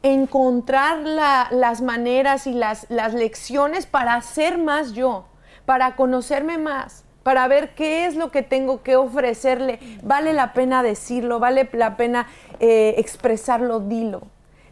encontrar 0.02 0.98
la- 1.00 1.48
las 1.50 1.82
maneras 1.82 2.46
y 2.46 2.52
las, 2.52 2.86
las 2.88 3.12
lecciones 3.14 3.86
para 3.86 4.20
ser 4.22 4.56
más 4.58 4.92
yo, 4.92 5.24
para 5.66 5.96
conocerme 5.96 6.58
más, 6.58 7.04
para 7.22 7.46
ver 7.48 7.74
qué 7.74 8.06
es 8.06 8.16
lo 8.16 8.30
que 8.30 8.42
tengo 8.42 8.82
que 8.82 8.96
ofrecerle. 8.96 9.78
Vale 10.02 10.32
la 10.32 10.52
pena 10.52 10.82
decirlo, 10.82 11.38
vale 11.38 11.68
la 11.72 11.96
pena 11.96 12.26
eh, 12.58 12.94
expresarlo, 12.98 13.80
dilo. 13.80 14.22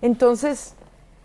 Entonces, 0.03 0.75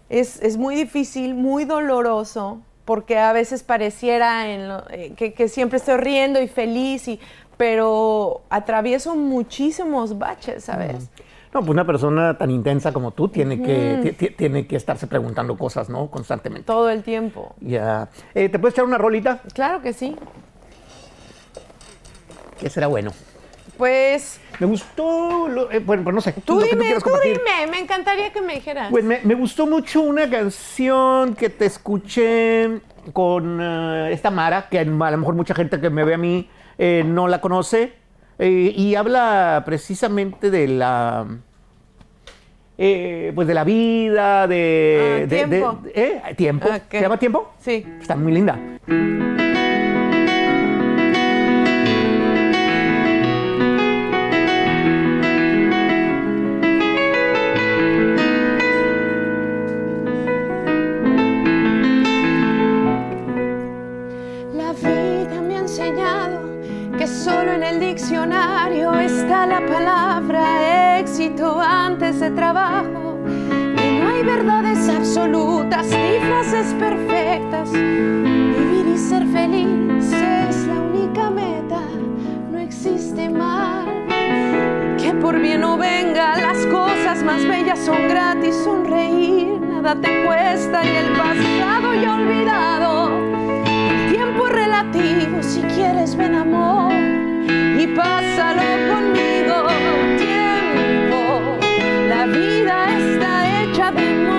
es, 0.09 0.41
es 0.41 0.57
muy 0.57 0.75
difícil, 0.75 1.35
muy 1.35 1.65
doloroso, 1.65 2.61
porque 2.85 3.17
a 3.17 3.33
veces 3.33 3.63
pareciera 3.63 4.43
eh, 4.47 5.13
que, 5.15 5.47
siempre 5.47 5.77
estoy 5.77 5.97
riendo 5.97 6.41
y 6.41 6.47
feliz, 6.47 7.07
y, 7.07 7.19
pero 7.57 8.41
atravieso 8.49 9.15
muchísimos 9.15 10.17
baches, 10.17 10.65
¿sabes? 10.65 11.09
No, 11.53 11.59
pues 11.59 11.69
una 11.69 11.85
persona 11.85 12.37
tan 12.37 12.49
intensa 12.49 12.91
como 12.91 13.11
tú 13.11 13.27
tiene, 13.29 13.61
que, 13.61 13.99
ti- 14.01 14.11
ti- 14.13 14.33
tiene 14.35 14.65
que 14.65 14.75
estarse 14.75 15.05
preguntando 15.07 15.55
cosas, 15.57 15.87
¿no? 15.89 16.09
Constantemente. 16.09 16.65
Todo 16.65 16.89
el 16.89 17.03
tiempo. 17.03 17.53
Ya. 17.61 18.09
Eh, 18.33 18.49
¿Te 18.49 18.57
puedes 18.59 18.73
echar 18.73 18.85
una 18.85 18.97
rolita? 18.97 19.39
Claro 19.53 19.81
que 19.81 19.93
sí. 19.93 20.15
Que 22.59 22.69
será 22.69 22.87
bueno. 22.87 23.11
Pues 23.77 24.39
Me 24.59 24.67
gustó, 24.67 25.47
lo- 25.47 25.71
eh, 25.71 25.79
bueno, 25.79 26.03
pues 26.03 26.13
no 26.13 26.21
sé. 26.21 26.33
tú 26.45 26.59
dime, 26.61 26.93
tú 27.03 27.09
dime, 27.23 27.67
me 27.71 27.79
encantaría 27.79 28.31
que 28.31 28.39
me 28.41 28.53
dijeras. 28.55 28.89
Pues 28.91 29.03
me, 29.03 29.19
me 29.23 29.33
gustó 29.33 29.65
mucho 29.65 30.01
una 30.01 30.29
canción 30.29 31.33
que 31.35 31.49
te 31.49 31.65
escuché 31.65 32.81
con 33.13 33.59
eh, 33.59 34.09
esta 34.13 34.29
Mara, 34.29 34.69
que 34.69 34.79
a 34.79 34.83
lo 34.85 35.17
mejor 35.17 35.33
mucha 35.35 35.55
gente 35.55 35.81
que 35.81 35.89
me 35.89 36.03
ve 36.03 36.13
a 36.13 36.17
mí 36.17 36.49
eh, 36.77 37.03
no 37.05 37.27
la 37.27 37.41
conoce, 37.41 37.93
eh, 38.45 38.73
y 38.75 38.95
habla 38.95 39.63
precisamente 39.65 40.51
de 40.51 40.67
la... 40.67 41.25
eh, 42.77 43.31
pues 43.35 43.47
de 43.47 43.53
la 43.53 43.63
vida, 43.63 44.47
de... 44.47 44.99
Ah, 44.99 45.27
de- 45.27 45.27
de- 45.27 45.45
Tiempo. 45.47 45.79
¿eh? 45.93 46.21
¿Tiempo? 46.35 46.67
Ok. 46.67 46.81
¿Se 46.91 47.01
llama 47.01 47.17
Tiempo? 47.17 47.53
sí. 47.59 47.85
Está 48.01 48.15
muy 48.15 48.31
linda. 48.33 48.59
De 72.23 72.31
trabajo. 72.31 73.17
Que 73.75 73.99
no 73.99 74.09
hay 74.09 74.23
verdades 74.23 74.87
absolutas 74.87 75.87
ni 75.87 76.19
frases 76.25 76.73
perfectas. 76.79 77.71
Vivir 77.73 78.85
y 78.93 78.97
ser 78.97 79.25
feliz 79.27 80.13
es 80.49 80.67
la 80.67 80.79
única 80.79 81.29
meta. 81.29 81.81
No 82.49 82.59
existe 82.59 83.29
mal. 83.29 83.87
Que 84.97 85.13
por 85.21 85.37
bien 85.37 85.65
o 85.65 85.77
venga, 85.77 86.37
las 86.39 86.65
cosas 86.67 87.21
más 87.23 87.45
bellas 87.45 87.79
son 87.79 88.07
gratis. 88.07 88.55
Sonreír, 88.63 89.59
nada 89.59 89.93
te 89.99 90.25
cuesta 90.25 90.85
y 90.85 90.95
el 90.95 91.09
pasado 91.17 91.93
ya 92.01 92.15
olvidado. 92.15 93.19
El 93.65 94.13
tiempo 94.13 94.47
es 94.47 94.53
relativo, 94.53 95.43
si 95.43 95.61
quieres 95.75 96.15
ven 96.15 96.35
amor 96.35 96.93
y 96.93 97.87
pásalo 97.87 98.63
conmigo. 98.89 99.42
La 102.25 102.29
vida 102.29 102.85
está 102.97 103.63
hecha 103.63 103.91
de 103.91 104.32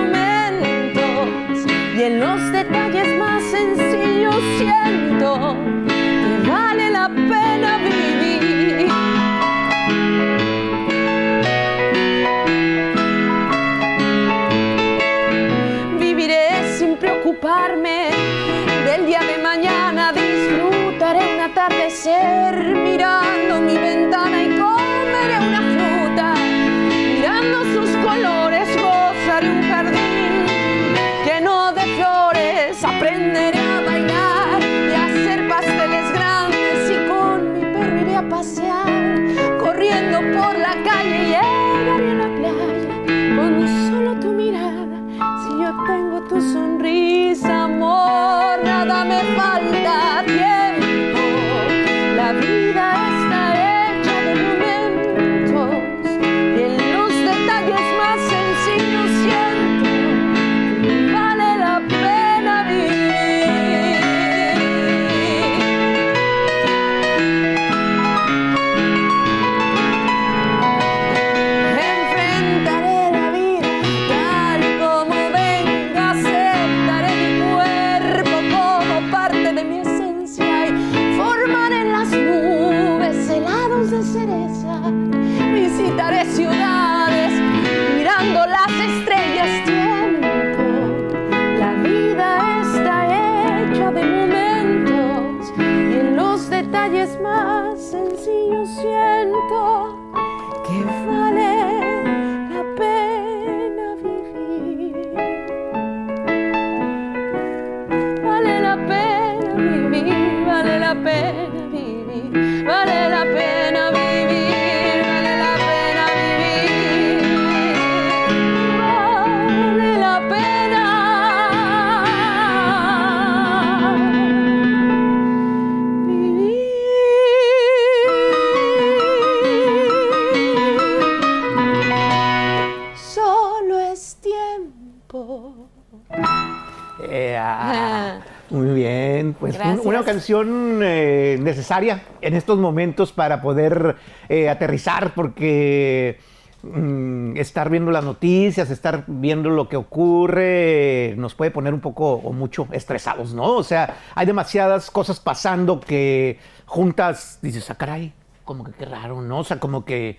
canción 140.15 140.79
eh, 140.81 141.37
necesaria 141.41 142.01
en 142.21 142.35
estos 142.35 142.57
momentos 142.57 143.11
para 143.11 143.41
poder 143.41 143.97
eh, 144.29 144.47
aterrizar, 144.47 145.13
porque 145.13 146.19
mm, 146.63 147.35
estar 147.35 147.69
viendo 147.69 147.91
las 147.91 148.05
noticias, 148.05 148.69
estar 148.69 149.03
viendo 149.07 149.49
lo 149.49 149.67
que 149.67 149.75
ocurre, 149.75 151.15
nos 151.17 151.35
puede 151.35 151.51
poner 151.51 151.73
un 151.73 151.81
poco 151.81 152.13
o 152.13 152.31
mucho 152.31 152.65
estresados, 152.71 153.33
¿no? 153.33 153.57
O 153.57 153.63
sea, 153.63 153.93
hay 154.15 154.25
demasiadas 154.25 154.89
cosas 154.89 155.19
pasando 155.19 155.81
que 155.81 156.39
juntas 156.65 157.39
dices, 157.41 157.69
ah, 157.69 157.75
caray, 157.75 158.13
como 158.45 158.63
que 158.63 158.71
qué 158.71 158.85
raro, 158.85 159.21
¿no? 159.21 159.39
O 159.39 159.43
sea, 159.43 159.59
como 159.59 159.83
que 159.83 160.17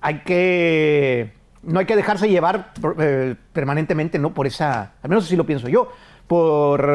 hay 0.00 0.20
que 0.20 1.34
no 1.62 1.78
hay 1.78 1.84
que 1.84 1.96
dejarse 1.96 2.30
llevar 2.30 2.72
eh, 2.98 3.34
permanentemente, 3.52 4.18
¿no? 4.18 4.32
Por 4.32 4.46
esa, 4.46 4.94
al 5.02 5.10
menos 5.10 5.24
así 5.24 5.36
lo 5.36 5.44
pienso 5.44 5.68
yo, 5.68 5.92
por 6.26 6.88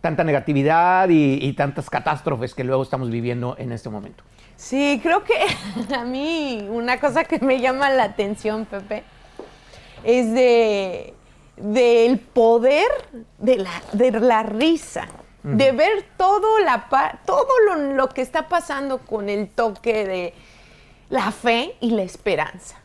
tanta 0.00 0.24
negatividad 0.24 1.08
y, 1.08 1.34
y 1.34 1.52
tantas 1.52 1.90
catástrofes 1.90 2.54
que 2.54 2.64
luego 2.64 2.82
estamos 2.82 3.10
viviendo 3.10 3.54
en 3.58 3.72
este 3.72 3.90
momento. 3.90 4.24
Sí, 4.56 5.00
creo 5.02 5.24
que 5.24 5.34
a 5.94 6.04
mí 6.04 6.66
una 6.70 7.00
cosa 7.00 7.24
que 7.24 7.38
me 7.38 7.60
llama 7.60 7.90
la 7.90 8.04
atención, 8.04 8.66
Pepe, 8.66 9.04
es 10.04 10.32
de 10.32 11.14
del 11.60 12.18
poder 12.18 12.88
de 13.38 13.56
la, 13.58 13.70
de 13.92 14.10
la 14.12 14.42
risa, 14.42 15.06
de 15.42 15.72
ver 15.72 16.04
todo, 16.16 16.58
la, 16.58 16.86
todo 17.24 17.48
lo, 17.66 17.94
lo 17.94 18.08
que 18.08 18.22
está 18.22 18.48
pasando 18.48 18.98
con 18.98 19.28
el 19.28 19.48
toque 19.48 20.04
de 20.04 20.34
la 21.08 21.30
fe 21.32 21.76
y 21.80 21.90
la 21.90 22.02
esperanza. 22.02 22.76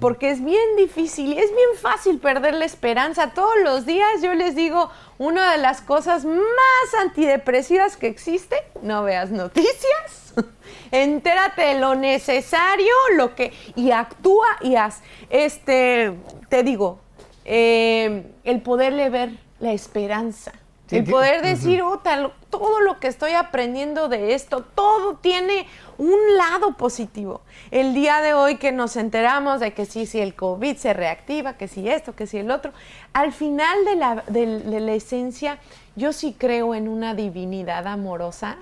Porque 0.00 0.30
es 0.30 0.42
bien 0.44 0.76
difícil 0.76 1.32
y 1.34 1.38
es 1.38 1.50
bien 1.50 1.68
fácil 1.80 2.18
perder 2.18 2.54
la 2.54 2.64
esperanza. 2.64 3.30
Todos 3.34 3.54
los 3.62 3.84
días 3.86 4.08
yo 4.22 4.34
les 4.34 4.54
digo, 4.56 4.90
una 5.18 5.52
de 5.52 5.58
las 5.58 5.80
cosas 5.82 6.24
más 6.24 7.00
antidepresivas 7.02 7.96
que 7.96 8.06
existe, 8.08 8.56
no 8.82 9.02
veas 9.04 9.30
noticias, 9.30 10.34
entérate 10.90 11.62
de 11.62 11.78
lo 11.80 11.94
necesario, 11.94 12.92
lo 13.16 13.34
que, 13.34 13.52
y 13.74 13.90
actúa 13.90 14.46
y 14.62 14.76
haz. 14.76 15.02
Este, 15.30 16.12
te 16.48 16.62
digo, 16.62 16.98
eh, 17.44 18.26
el 18.44 18.60
poderle 18.62 19.10
ver 19.10 19.30
la 19.60 19.72
esperanza. 19.72 20.52
Sí, 20.88 20.96
el 20.98 21.04
poder 21.04 21.42
decir, 21.42 21.82
"Uta, 21.82 22.16
lo- 22.16 22.32
todo 22.58 22.80
lo 22.80 22.98
que 23.00 23.08
estoy 23.08 23.32
aprendiendo 23.32 24.08
de 24.08 24.34
esto, 24.34 24.62
todo 24.62 25.16
tiene 25.16 25.66
un 25.98 26.16
lado 26.36 26.72
positivo. 26.76 27.42
El 27.70 27.94
día 27.94 28.20
de 28.22 28.32
hoy 28.34 28.56
que 28.56 28.72
nos 28.72 28.96
enteramos 28.96 29.60
de 29.60 29.72
que 29.74 29.84
sí, 29.84 30.06
si 30.06 30.20
el 30.20 30.34
COVID 30.34 30.76
se 30.76 30.94
reactiva, 30.94 31.54
que 31.58 31.68
si 31.68 31.88
esto, 31.88 32.14
que 32.14 32.26
si 32.26 32.38
el 32.38 32.50
otro, 32.50 32.72
al 33.12 33.32
final 33.32 33.84
de 33.84 33.96
la, 33.96 34.24
de 34.28 34.80
la 34.80 34.92
esencia, 34.92 35.58
yo 35.96 36.12
sí 36.12 36.34
creo 36.38 36.74
en 36.74 36.88
una 36.88 37.14
divinidad 37.14 37.86
amorosa. 37.86 38.56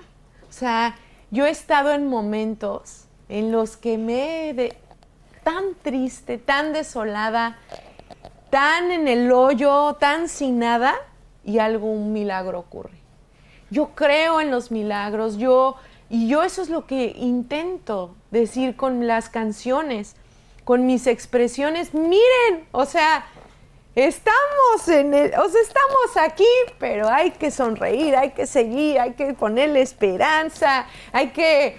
O 0.49 0.53
sea, 0.53 0.95
yo 1.31 1.45
he 1.45 1.49
estado 1.49 1.91
en 1.91 2.07
momentos 2.07 3.05
en 3.29 3.51
los 3.51 3.77
que 3.77 3.97
me 3.97 4.49
he 4.49 4.53
de- 4.53 4.77
tan 5.43 5.75
triste, 5.81 6.37
tan 6.37 6.73
desolada, 6.73 7.57
tan 8.49 8.91
en 8.91 9.07
el 9.07 9.31
hoyo, 9.31 9.95
tan 9.99 10.27
sin 10.29 10.59
nada, 10.59 10.95
y 11.43 11.59
algo, 11.59 11.91
un 11.91 12.13
milagro 12.13 12.59
ocurre. 12.59 13.04
Yo 13.69 13.89
creo 13.95 14.41
en 14.41 14.51
los 14.51 14.71
milagros, 14.71 15.37
yo, 15.37 15.75
y 16.09 16.27
yo 16.27 16.43
eso 16.43 16.61
es 16.61 16.69
lo 16.69 16.85
que 16.85 17.13
intento 17.17 18.15
decir 18.31 18.75
con 18.75 19.07
las 19.07 19.29
canciones, 19.29 20.15
con 20.63 20.85
mis 20.85 21.07
expresiones. 21.07 21.93
Miren, 21.93 22.67
o 22.71 22.85
sea, 22.85 23.25
estamos 23.95 24.87
en 24.87 25.13
el, 25.13 25.33
o 25.39 25.49
sea, 25.49 25.61
estamos 25.61 26.17
aquí, 26.17 26.43
pero 26.79 27.07
hay 27.09 27.31
que 27.31 27.49
sonreír, 27.49 28.15
hay 28.15 28.31
que 28.31 28.45
seguir, 28.45 28.99
hay 28.99 29.13
que 29.13 29.33
ponerle 29.33 29.81
esperanza, 29.81 30.85
hay 31.11 31.29
que 31.29 31.77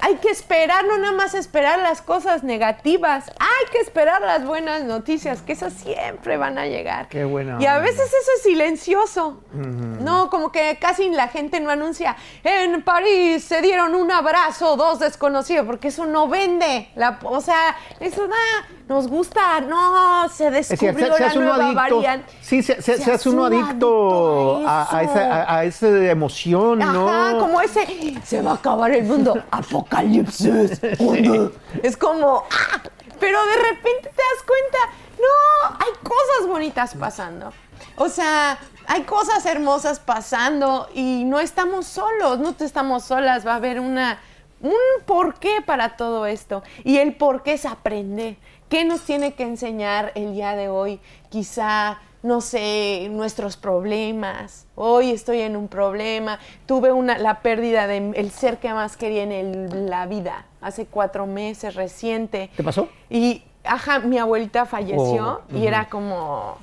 hay 0.00 0.14
que 0.16 0.30
esperar, 0.30 0.84
no 0.86 0.96
nada 0.96 1.12
más 1.12 1.34
esperar 1.34 1.78
las 1.78 2.00
cosas 2.00 2.42
negativas, 2.42 3.30
hay 3.38 3.70
que 3.70 3.78
esperar 3.80 4.22
las 4.22 4.44
buenas 4.46 4.82
noticias, 4.84 5.42
que 5.42 5.52
esas 5.52 5.74
siempre 5.74 6.38
van 6.38 6.56
a 6.58 6.66
llegar. 6.66 7.08
Qué 7.08 7.24
buena 7.24 7.58
Y 7.60 7.66
a 7.66 7.78
veces 7.80 8.00
eso 8.06 8.30
es 8.36 8.42
silencioso. 8.42 9.40
No, 9.52 10.30
como 10.30 10.50
que 10.52 10.78
casi 10.80 11.10
la 11.10 11.28
gente 11.28 11.60
no 11.60 11.70
anuncia, 11.70 12.16
en 12.44 12.82
París 12.82 13.44
se 13.44 13.60
dieron 13.60 13.94
un 13.94 14.10
abrazo 14.10 14.76
dos 14.76 14.98
desconocidos, 15.00 15.66
porque 15.66 15.88
eso 15.88 16.06
no 16.06 16.28
vende. 16.28 16.88
La, 16.96 17.18
o 17.22 17.40
sea, 17.42 17.76
eso 18.00 18.26
ah, 18.30 18.66
nos 18.88 19.06
gusta, 19.08 19.60
no, 19.60 20.28
se 20.30 20.50
descubrió 20.50 21.14
se, 21.14 21.16
se 21.16 21.28
la 21.28 21.34
nueva 21.34 21.54
adicto. 21.56 21.96
variante. 21.96 22.32
Sí, 22.40 22.62
se, 22.62 22.80
se- 22.82 22.98
se 22.98 23.12
hace 23.12 23.28
uno 23.28 23.44
adicto 23.46 24.66
a, 24.66 24.96
a 24.96 25.02
eso. 25.02 25.12
esa, 25.12 25.34
a- 25.42 25.58
a 25.58 25.64
esa 25.64 25.88
emoción, 26.10 26.78
¿no? 26.78 27.36
Como 27.38 27.60
ese, 27.60 28.14
se 28.24 28.40
va 28.42 28.52
a 28.52 28.54
acabar 28.54 28.90
el 28.92 29.04
mundo, 29.04 29.34
apocalipsis. 29.74 30.80
es 31.82 31.96
como, 31.96 32.44
¡ah! 32.50 32.82
pero 33.18 33.38
de 33.46 33.56
repente 33.56 34.02
te 34.02 34.08
das 34.08 34.42
cuenta, 34.46 34.78
no, 35.18 35.76
hay 35.78 35.92
cosas 36.02 36.48
bonitas 36.48 36.94
pasando. 36.94 37.52
O 37.96 38.08
sea, 38.08 38.58
hay 38.86 39.02
cosas 39.02 39.44
hermosas 39.46 39.98
pasando 40.00 40.88
y 40.94 41.24
no 41.24 41.40
estamos 41.40 41.86
solos, 41.86 42.38
no 42.38 42.54
te 42.54 42.64
estamos 42.64 43.04
solas, 43.04 43.46
va 43.46 43.52
a 43.52 43.56
haber 43.56 43.80
una, 43.80 44.18
un 44.60 44.72
porqué 45.06 45.62
para 45.64 45.96
todo 45.96 46.26
esto. 46.26 46.62
Y 46.84 46.98
el 46.98 47.16
porqué 47.16 47.54
es 47.54 47.66
aprender. 47.66 48.36
¿Qué 48.68 48.84
nos 48.84 49.02
tiene 49.02 49.34
que 49.34 49.44
enseñar 49.44 50.12
el 50.14 50.32
día 50.32 50.56
de 50.56 50.68
hoy? 50.68 51.00
Quizá 51.30 51.98
no 52.22 52.40
sé, 52.40 53.08
nuestros 53.10 53.58
problemas. 53.58 54.66
Hoy 54.76 55.10
estoy 55.10 55.40
en 55.40 55.56
un 55.56 55.68
problema. 55.68 56.38
Tuve 56.64 56.90
una, 56.90 57.18
la 57.18 57.40
pérdida 57.42 57.86
del 57.86 58.30
ser 58.30 58.56
que 58.56 58.72
más 58.72 58.96
quería 58.96 59.24
en 59.24 59.32
el- 59.32 59.90
la 59.90 60.06
vida. 60.06 60.46
Hace 60.62 60.86
cuatro 60.86 61.26
meses, 61.26 61.74
reciente. 61.74 62.48
¿Te 62.56 62.62
pasó? 62.64 62.88
Y, 63.10 63.42
ajá, 63.62 63.98
mi 63.98 64.16
abuelita 64.16 64.64
falleció 64.64 65.42
Oh, 65.50 65.54
y 65.54 65.66
era 65.66 65.90
como 65.90 66.56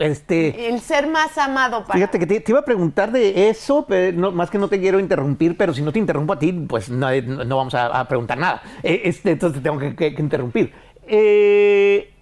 Este, 0.00 0.68
el 0.68 0.80
ser 0.80 1.06
más 1.06 1.38
amado 1.38 1.84
para... 1.84 1.94
Fíjate 1.94 2.18
que 2.18 2.26
te, 2.26 2.40
te 2.40 2.50
iba 2.52 2.58
a 2.58 2.64
preguntar 2.64 3.12
de 3.12 3.48
eso, 3.48 3.86
pero 3.88 4.16
no- 4.18 4.32
más 4.32 4.50
que 4.50 4.58
no 4.58 4.66
te 4.68 4.80
quiero 4.80 4.98
interrumpir, 4.98 5.56
pero 5.56 5.72
si 5.72 5.82
no 5.82 5.92
te 5.92 6.00
interrumpo 6.00 6.32
a 6.32 6.38
ti, 6.40 6.52
pues 6.52 6.90
no, 6.90 7.08
no 7.22 7.56
vamos 7.56 7.74
a, 7.76 7.86
a 8.00 8.08
preguntar 8.08 8.38
nada. 8.38 8.60
Eh, 8.82 9.02
este, 9.04 9.30
entonces 9.30 9.62
te 9.62 9.68
tengo 9.68 9.78
que, 9.78 9.94
que- 9.94 10.14
que 10.16 10.20
interrumpir. 10.22 10.74
Eh, 11.06 12.12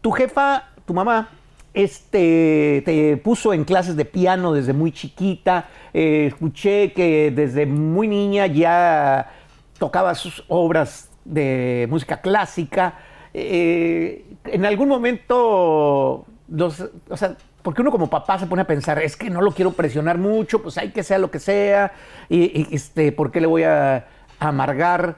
tu 0.00 0.10
jefa, 0.10 0.70
tu 0.84 0.92
mamá, 0.92 1.30
este, 1.72 2.82
te 2.84 3.16
puso 3.18 3.52
en 3.52 3.64
clases 3.64 3.96
de 3.96 4.04
piano 4.04 4.52
desde 4.52 4.72
muy 4.72 4.92
chiquita. 4.92 5.68
Eh, 5.94 6.26
escuché 6.28 6.92
que 6.92 7.30
desde 7.30 7.66
muy 7.66 8.08
niña 8.08 8.46
ya 8.46 9.30
tocaba 9.78 10.14
sus 10.14 10.44
obras 10.48 11.10
de 11.24 11.86
música 11.88 12.20
clásica. 12.20 12.98
Eh, 13.32 14.24
en 14.46 14.64
algún 14.64 14.88
momento, 14.88 16.26
o 16.26 17.16
sea, 17.16 17.36
porque 17.62 17.82
uno 17.82 17.90
como 17.90 18.08
papá 18.08 18.38
se 18.38 18.46
pone 18.46 18.62
a 18.62 18.66
pensar, 18.66 19.00
es 19.00 19.16
que 19.16 19.30
no 19.30 19.42
lo 19.42 19.52
quiero 19.52 19.72
presionar 19.72 20.18
mucho, 20.18 20.62
pues 20.62 20.78
hay 20.78 20.90
que 20.90 21.02
sea 21.02 21.18
lo 21.18 21.30
que 21.30 21.38
sea, 21.38 21.92
y, 22.28 22.74
este, 22.74 23.12
¿por 23.12 23.30
qué 23.30 23.40
le 23.40 23.46
voy 23.46 23.64
a, 23.64 24.06
amargar 24.40 25.16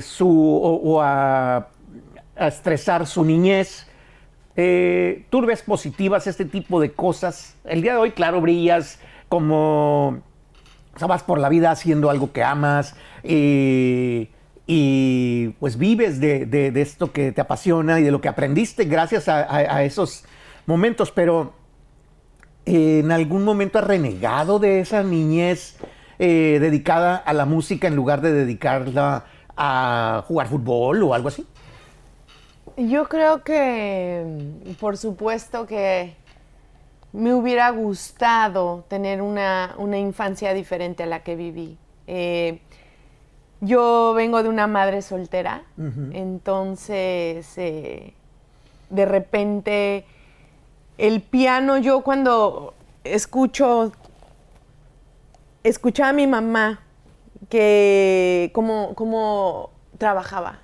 su 0.00 0.60
o 0.62 1.02
a, 1.02 1.68
a 2.36 2.48
estresar 2.48 3.06
su 3.06 3.24
niñez? 3.24 3.86
Eh, 4.56 5.26
¿Tú 5.30 5.44
ves 5.44 5.62
positivas 5.62 6.26
este 6.26 6.44
tipo 6.44 6.80
de 6.80 6.92
cosas? 6.92 7.56
El 7.64 7.82
día 7.82 7.92
de 7.92 7.98
hoy, 7.98 8.10
claro, 8.12 8.40
brillas 8.40 8.98
como 9.28 10.22
o 11.00 11.08
vas 11.08 11.22
por 11.22 11.38
la 11.38 11.48
vida 11.48 11.70
haciendo 11.70 12.10
algo 12.10 12.32
que 12.32 12.42
amas 12.42 12.94
y, 13.22 14.30
y 14.66 15.48
pues 15.60 15.78
vives 15.78 16.20
de, 16.20 16.72
esto 16.74 17.12
que 17.12 17.32
te 17.32 17.40
apasiona 17.40 18.00
y 18.00 18.02
de 18.02 18.10
lo 18.10 18.20
que 18.20 18.28
aprendiste 18.28 18.84
gracias 18.84 19.28
a, 19.28 19.84
esos 19.84 20.24
momentos, 20.66 21.12
pero 21.12 21.54
¿en 22.64 23.12
algún 23.12 23.44
momento 23.44 23.78
has 23.78 23.86
renegado 23.86 24.58
de 24.58 24.80
esa 24.80 25.02
niñez 25.02 25.76
eh, 26.18 26.58
dedicada 26.60 27.16
a 27.16 27.32
la 27.32 27.44
música 27.44 27.86
en 27.86 27.94
lugar 27.94 28.22
de 28.22 28.32
dedicarla 28.32 29.26
a 29.56 30.24
jugar 30.26 30.48
fútbol 30.48 31.02
o 31.02 31.14
algo 31.14 31.28
así? 31.28 31.46
Yo 32.76 33.08
creo 33.08 33.42
que, 33.42 34.74
por 34.78 34.96
supuesto 34.96 35.66
que 35.66 36.14
me 37.12 37.32
hubiera 37.32 37.70
gustado 37.70 38.84
tener 38.88 39.22
una, 39.22 39.74
infancia 39.98 40.52
diferente 40.52 41.04
a 41.04 41.06
la 41.06 41.22
que 41.22 41.36
viví. 41.36 41.78
Eh, 42.06 42.60
yo 43.60 44.12
vengo 44.14 44.42
de 44.42 44.50
una 44.50 44.66
madre 44.66 45.00
soltera, 45.00 45.64
entonces 46.12 47.56
eh, 47.56 48.12
de 48.90 49.06
repente 49.06 50.04
el 50.98 51.22
piano, 51.22 51.78
yo 51.78 52.02
cuando 52.02 52.74
escucho, 53.04 53.92
escuchaba 55.62 56.10
a 56.10 56.12
mi 56.12 56.26
mamá 56.26 56.80
que 57.48 58.50
cómo, 58.54 59.70
trabajaba. 59.96 60.58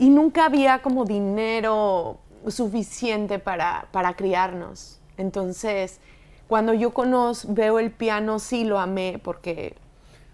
Y 0.00 0.10
nunca 0.10 0.46
había 0.46 0.82
como 0.82 1.04
dinero 1.04 2.18
suficiente 2.48 3.38
para, 3.38 3.86
para 3.92 4.14
criarnos. 4.14 4.98
Entonces, 5.16 6.00
cuando 6.48 6.74
yo 6.74 6.92
conozco, 6.92 7.52
veo 7.52 7.78
el 7.78 7.92
piano, 7.92 8.40
sí 8.40 8.64
lo 8.64 8.80
amé 8.80 9.20
porque 9.22 9.76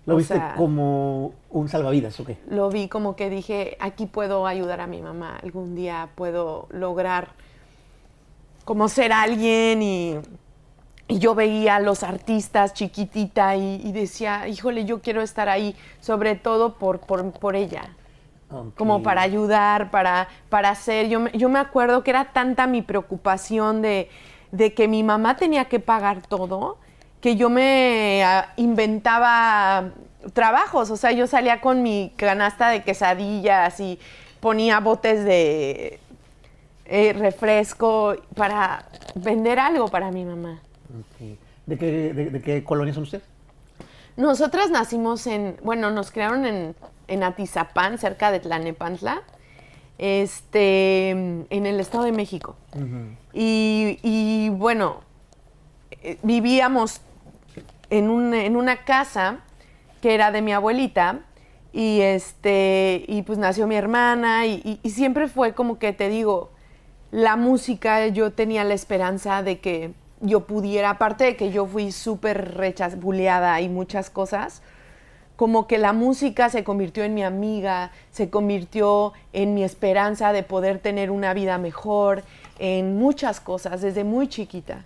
¿Lo 0.06 0.14
viste 0.14 0.40
como 0.56 1.34
un 1.50 1.68
salvavidas 1.68 2.18
o 2.20 2.24
qué? 2.24 2.38
Lo 2.48 2.70
vi 2.70 2.86
como 2.86 3.16
que 3.16 3.28
dije, 3.28 3.76
aquí 3.80 4.06
puedo 4.06 4.46
ayudar 4.46 4.80
a 4.80 4.86
mi 4.86 5.02
mamá, 5.02 5.36
algún 5.42 5.74
día 5.74 6.10
puedo 6.14 6.68
lograr 6.70 7.32
como 8.64 8.88
ser 8.88 9.12
alguien 9.12 9.82
y, 9.82 10.14
yo 11.08 11.36
veía 11.36 11.76
a 11.76 11.80
los 11.80 12.02
artistas 12.02 12.74
chiquitita 12.74 13.54
y, 13.54 13.92
decía, 13.92 14.48
híjole, 14.48 14.84
yo 14.84 15.00
quiero 15.00 15.22
estar 15.22 15.48
ahí, 15.48 15.76
sobre 16.00 16.34
todo 16.34 16.78
por, 16.78 16.98
por, 16.98 17.54
ella. 17.54 17.94
Como 18.76 19.02
para 19.02 19.22
ayudar, 19.22 19.90
para, 19.90 20.28
para 20.48 20.70
hacer. 20.70 21.08
Yo, 21.08 21.26
yo 21.28 21.48
me 21.48 21.58
acuerdo 21.58 22.04
que 22.04 22.10
era 22.10 22.26
tanta 22.32 22.66
mi 22.66 22.80
preocupación 22.80 23.82
de, 23.82 24.08
de 24.52 24.72
que 24.72 24.88
mi 24.88 25.02
mamá 25.02 25.36
tenía 25.36 25.66
que 25.66 25.80
pagar 25.80 26.22
todo, 26.22 26.78
que 27.20 27.36
yo 27.36 27.50
me 27.50 28.22
ah, 28.24 28.52
inventaba 28.56 29.90
trabajos, 30.32 30.90
o 30.90 30.96
sea, 30.96 31.12
yo 31.12 31.26
salía 31.26 31.60
con 31.60 31.82
mi 31.82 32.12
canasta 32.16 32.68
de 32.68 32.82
quesadillas 32.82 33.78
y 33.80 33.98
ponía 34.40 34.80
botes 34.80 35.24
de 35.24 35.98
eh, 36.84 37.12
refresco 37.14 38.14
para 38.34 38.86
vender 39.14 39.58
algo 39.58 39.88
para 39.88 40.10
mi 40.10 40.24
mamá. 40.24 40.60
¿De, 41.66 41.76
qué, 41.76 42.62
colonia 42.64 42.94
son 42.94 43.04
ustedes? 43.04 43.24
Nosotras 44.16 44.70
nacimos 44.70 45.26
en, 45.26 45.56
bueno, 45.62 45.90
nos 45.90 46.10
criaron 46.10 46.46
en, 46.46 46.76
en 47.08 47.22
Atizapán, 47.22 47.98
cerca 47.98 48.30
de 48.30 48.40
Tlanepantla, 48.40 49.22
este, 49.98 51.10
en 51.10 51.66
el 51.66 51.80
Estado 51.80 52.04
de 52.04 52.12
México. 52.12 52.56
y, 53.32 53.98
y, 54.02 54.48
bueno, 54.50 55.00
eh, 56.02 56.18
vivíamos 56.22 57.00
en, 57.90 58.10
un, 58.10 58.34
en 58.34 58.56
una 58.56 58.84
casa 58.84 59.40
que 60.00 60.14
era 60.14 60.30
de 60.30 60.42
mi 60.42 60.52
abuelita 60.52 61.20
y 61.72 62.00
este 62.00 63.04
y 63.06 63.22
pues 63.22 63.38
nació 63.38 63.66
mi 63.66 63.76
hermana 63.76 64.46
y, 64.46 64.80
siempre 64.84 65.28
fue 65.28 65.52
como 65.52 65.78
que 65.78 65.92
te 65.92 66.08
digo 66.08 66.50
la 67.10 67.36
música 67.36 68.06
yo 68.08 68.32
tenía 68.32 68.64
la 68.64 68.74
esperanza 68.74 69.42
de 69.42 69.58
que 69.60 69.92
yo 70.20 70.46
pudiera 70.46 70.90
aparte 70.90 71.24
de 71.24 71.36
que 71.36 71.50
yo 71.50 71.66
fui 71.66 71.92
súper 71.92 72.54
rechazuleada 72.54 73.60
y 73.60 73.68
muchas 73.68 74.10
cosas 74.10 74.62
como 75.36 75.66
que 75.66 75.78
la 75.78 75.92
música 75.92 76.48
se 76.48 76.64
convirtió 76.64 77.04
en 77.04 77.14
mi 77.14 77.22
amiga, 77.22 77.92
se 78.10 78.30
convirtió 78.30 79.12
en 79.32 79.54
mi 79.54 79.62
esperanza 79.62 80.32
de 80.32 80.42
poder 80.42 80.78
tener 80.78 81.10
una 81.10 81.34
vida 81.34 81.58
mejor, 81.58 82.22
en 82.58 82.96
muchas 82.96 83.40
cosas, 83.40 83.82
desde 83.82 84.02
muy 84.02 84.28
chiquita. 84.28 84.84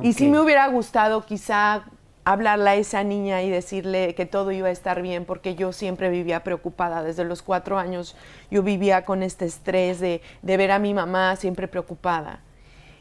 Y 0.00 0.12
si 0.12 0.28
me 0.28 0.38
hubiera 0.38 0.66
gustado 0.68 1.24
quizá 1.26 1.84
hablarle 2.24 2.70
a 2.70 2.74
esa 2.74 3.02
niña 3.04 3.42
y 3.42 3.48
decirle 3.48 4.14
que 4.14 4.26
todo 4.26 4.52
iba 4.52 4.68
a 4.68 4.70
estar 4.70 5.00
bien, 5.02 5.24
porque 5.24 5.54
yo 5.54 5.72
siempre 5.72 6.10
vivía 6.10 6.44
preocupada. 6.44 7.02
Desde 7.02 7.24
los 7.24 7.42
cuatro 7.42 7.78
años 7.78 8.16
yo 8.50 8.62
vivía 8.62 9.04
con 9.04 9.22
este 9.22 9.46
estrés 9.46 9.98
de, 9.98 10.20
ver 10.42 10.70
a 10.70 10.78
mi 10.78 10.92
mamá 10.92 11.36
siempre 11.36 11.68
preocupada. 11.68 12.40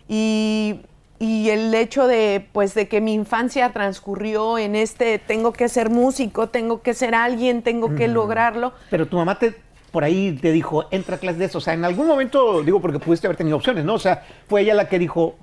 Y, 0.07 0.79
el 1.19 1.73
hecho 1.73 2.07
de, 2.07 2.47
pues, 2.51 2.73
de 2.73 2.87
que 2.87 3.01
mi 3.01 3.13
infancia 3.13 3.71
transcurrió 3.71 4.57
en 4.57 4.75
este, 4.75 5.19
tengo 5.19 5.53
que 5.53 5.69
ser 5.69 5.89
músico, 5.89 6.49
tengo 6.49 6.81
que 6.81 6.93
ser 6.93 7.15
alguien, 7.15 7.63
tengo 7.63 7.95
que 7.95 8.07
lograrlo. 8.07 8.73
Pero 8.89 9.07
tu 9.07 9.17
mamá 9.17 9.39
te, 9.39 9.55
por 9.91 10.03
ahí 10.03 10.37
te 10.39 10.51
dijo, 10.51 10.85
entra 10.91 11.15
a 11.15 11.19
clases 11.19 11.39
de 11.39 11.45
eso. 11.45 11.57
O 11.57 11.61
sea, 11.61 11.73
en 11.73 11.85
algún 11.85 12.05
momento, 12.05 12.61
digo, 12.61 12.79
porque 12.79 12.99
pudiste 12.99 13.25
haber 13.25 13.37
tenido 13.37 13.57
opciones, 13.57 13.83
¿no? 13.83 13.95
O 13.95 13.99
sea, 13.99 14.23
fue 14.47 14.61
ella 14.61 14.75
la 14.75 14.87
que 14.87 14.99
dijo 14.99 15.35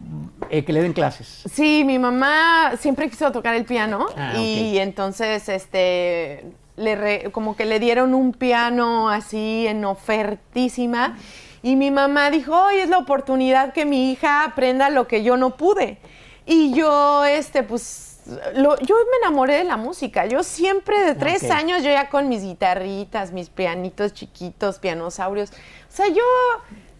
eh, 0.50 0.64
que 0.64 0.72
le 0.72 0.82
den 0.82 0.92
clases. 0.92 1.42
Sí, 1.50 1.82
mi 1.84 1.98
mamá 1.98 2.74
siempre 2.78 3.10
quiso 3.10 3.32
tocar 3.32 3.54
el 3.54 3.64
piano 3.64 4.06
ah, 4.16 4.36
y 4.38 4.78
entonces, 4.78 5.48
este, 5.48 6.44
le 6.76 7.30
como 7.30 7.56
que 7.56 7.64
le 7.64 7.80
dieron 7.80 8.14
un 8.14 8.32
piano 8.32 9.08
así 9.08 9.66
en 9.66 9.84
ofertísima 9.84 11.16
y 11.64 11.76
mi 11.76 11.90
mamá 11.90 12.30
dijo, 12.30 12.54
hoy 12.54 12.76
es 12.76 12.90
la 12.90 12.98
oportunidad 12.98 13.72
que 13.72 13.86
mi 13.86 14.12
hija 14.12 14.44
aprenda 14.44 14.90
lo 14.90 15.08
que 15.08 15.22
yo 15.22 15.38
no 15.38 15.56
pude. 15.56 15.96
Y 16.44 16.74
yo, 16.74 17.24
este, 17.24 17.62
pues 17.62 18.20
yo 18.54 18.96
me 19.10 19.16
enamoré 19.22 19.54
de 19.54 19.64
la 19.64 19.78
música. 19.78 20.26
Yo 20.26 20.42
siempre 20.42 21.00
de 21.06 21.14
tres 21.14 21.50
años, 21.50 21.82
yo 21.82 21.88
ya 21.88 22.10
con 22.10 22.28
mis 22.28 22.42
guitarritas, 22.42 23.32
mis 23.32 23.48
pianitos 23.48 24.12
chiquitos, 24.12 24.78
pianosaurios. 24.78 25.52
O 25.52 25.54
sea, 25.88 26.06
yo 26.08 26.22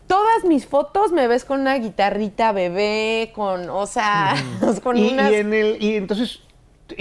todas 0.07 0.44
mis 0.46 0.64
fotos 0.64 1.12
me 1.12 1.29
ves 1.29 1.44
con 1.44 1.61
una 1.61 1.74
guitarrita 1.74 2.53
bebé, 2.53 3.33
con, 3.35 3.68
o 3.68 3.87
sea, 3.87 4.35
con 4.83 4.96
y, 4.96 5.11
y, 5.11 5.18
en 5.18 5.53
el, 5.53 5.77
y 5.79 5.96
entonces, 5.96 6.40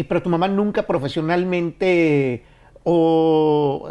pero 0.09 0.21
tu 0.21 0.29
mamá 0.29 0.49
nunca 0.49 0.85
profesionalmente 0.85 2.43
o, 2.83 3.89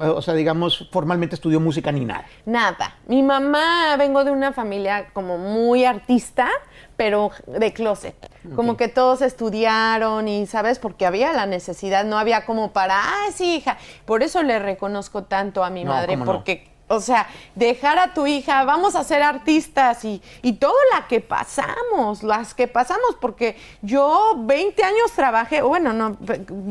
o 0.00 0.22
sea, 0.22 0.34
digamos, 0.34 0.88
formalmente 0.90 1.34
estudió 1.34 1.60
música 1.60 1.92
ni 1.92 2.04
nada. 2.04 2.26
Nada. 2.44 2.96
Mi 3.06 3.22
mamá, 3.22 3.96
vengo 3.96 4.24
de 4.24 4.30
una 4.30 4.52
familia 4.52 5.06
como 5.12 5.38
muy 5.38 5.84
artista, 5.84 6.48
pero 6.96 7.30
de 7.46 7.72
closet. 7.72 8.14
Como 8.54 8.76
que 8.76 8.88
todos 8.88 9.22
estudiaron 9.22 10.28
y, 10.28 10.46
¿sabes? 10.46 10.78
Porque 10.78 11.06
había 11.06 11.32
la 11.32 11.46
necesidad, 11.46 12.04
no 12.04 12.18
había 12.18 12.44
como 12.44 12.72
para, 12.72 13.00
ah, 13.00 13.26
sí, 13.32 13.56
hija. 13.56 13.78
Por 14.04 14.22
eso 14.22 14.42
le 14.42 14.58
reconozco 14.58 15.24
tanto 15.24 15.64
a 15.64 15.70
mi 15.70 15.84
madre, 15.84 16.18
porque 16.18 16.73
o 16.94 17.00
sea, 17.00 17.26
dejar 17.54 17.98
a 17.98 18.14
tu 18.14 18.26
hija, 18.26 18.64
vamos 18.64 18.94
a 18.94 19.04
ser 19.04 19.22
artistas 19.22 20.04
y, 20.04 20.22
y 20.42 20.54
todo 20.54 20.74
la 20.92 21.06
que 21.06 21.20
pasamos, 21.20 22.22
las 22.22 22.54
que 22.54 22.68
pasamos, 22.68 23.16
porque 23.20 23.56
yo 23.82 24.34
20 24.38 24.82
años 24.82 25.12
trabajé, 25.14 25.62
bueno, 25.62 25.92
no, 25.92 26.16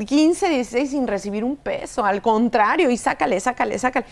15, 0.05 0.49
16 0.49 0.89
sin 0.89 1.07
recibir 1.07 1.43
un 1.43 1.55
peso, 1.55 2.05
al 2.05 2.21
contrario, 2.21 2.89
y 2.89 2.97
sácale, 2.97 3.39
sácale, 3.39 3.77
sácale. 3.79 4.05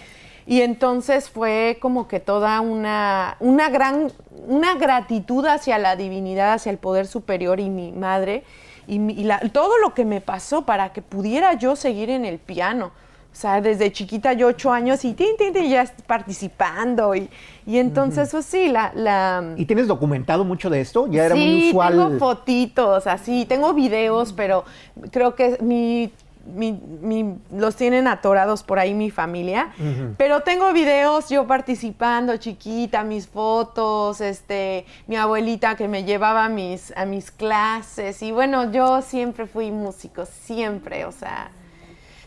Y 0.46 0.62
entonces 0.62 1.30
fue 1.30 1.78
como 1.82 2.08
que 2.08 2.20
toda 2.20 2.62
una, 2.62 3.38
una 3.40 3.70
gran, 3.70 4.12
una 4.48 4.76
gratitud 4.76 5.46
hacia 5.46 5.78
la 5.78 5.96
divinidad, 5.96 6.54
hacia 6.54 6.72
el 6.72 6.78
poder 6.78 7.08
superior 7.08 7.60
y 7.60 7.70
mi 7.70 7.92
madre, 7.92 8.44
y, 8.88 9.28
todo 9.54 9.78
lo 9.78 9.94
que 9.94 10.06
me 10.06 10.22
pasó 10.22 10.66
para 10.66 10.92
que 10.92 11.02
pudiera 11.02 11.54
yo 11.54 11.76
seguir 11.76 12.10
en 12.10 12.26
el 12.26 12.40
piano. 12.40 12.92
O 13.32 13.36
sea, 13.36 13.62
desde 13.62 13.92
chiquita 13.92 14.34
yo 14.34 14.48
ocho 14.48 14.72
años 14.72 15.06
y 15.06 15.14
tin, 15.14 15.38
tin, 15.38 15.54
ya 15.70 15.86
participando. 16.06 17.16
Y, 17.16 17.30
y 17.66 17.78
entonces, 17.78 18.30
pues 18.32 18.46
sí, 18.46 18.68
la, 18.68 18.92
la... 18.94 19.54
¿Y 19.56 19.66
tienes 19.66 19.88
documentado 19.88 20.44
mucho 20.44 20.70
de 20.70 20.82
esto? 20.82 21.08
Ya 21.08 21.26
era 21.26 21.36
muy 21.36 21.70
usual. 21.70 21.94
tengo 21.94 22.20
fotitos, 22.20 23.08
así, 23.08 23.46
tengo 23.46 23.74
videos, 23.74 24.34
pero 24.34 24.66
creo 25.12 25.36
que 25.36 25.58
mi 25.62 26.12
mi, 26.46 27.36
los 27.52 27.76
tienen 27.76 28.08
atorados 28.08 28.64
por 28.64 28.80
ahí 28.80 28.94
mi 28.94 29.12
familia, 29.12 29.72
pero 30.18 30.42
tengo 30.42 30.74
videos 30.74 31.30
yo 31.30 31.46
participando 31.46 32.38
chiquita, 32.38 33.04
mis 33.04 33.28
fotos, 33.28 34.22
este, 34.22 34.86
mi 35.08 35.16
abuelita 35.16 35.76
que 35.76 35.88
me 35.88 36.04
llevaba 36.04 36.46
a 36.46 36.50
mis, 36.50 36.96
a 36.98 37.06
mis 37.06 37.32
clases 37.32 38.22
y 38.24 38.32
bueno, 38.32 38.72
yo 38.72 39.02
siempre 39.02 39.46
fui 39.46 39.72
músico, 39.72 40.26
siempre, 40.26 41.06
o 41.06 41.12
sea, 41.12 41.52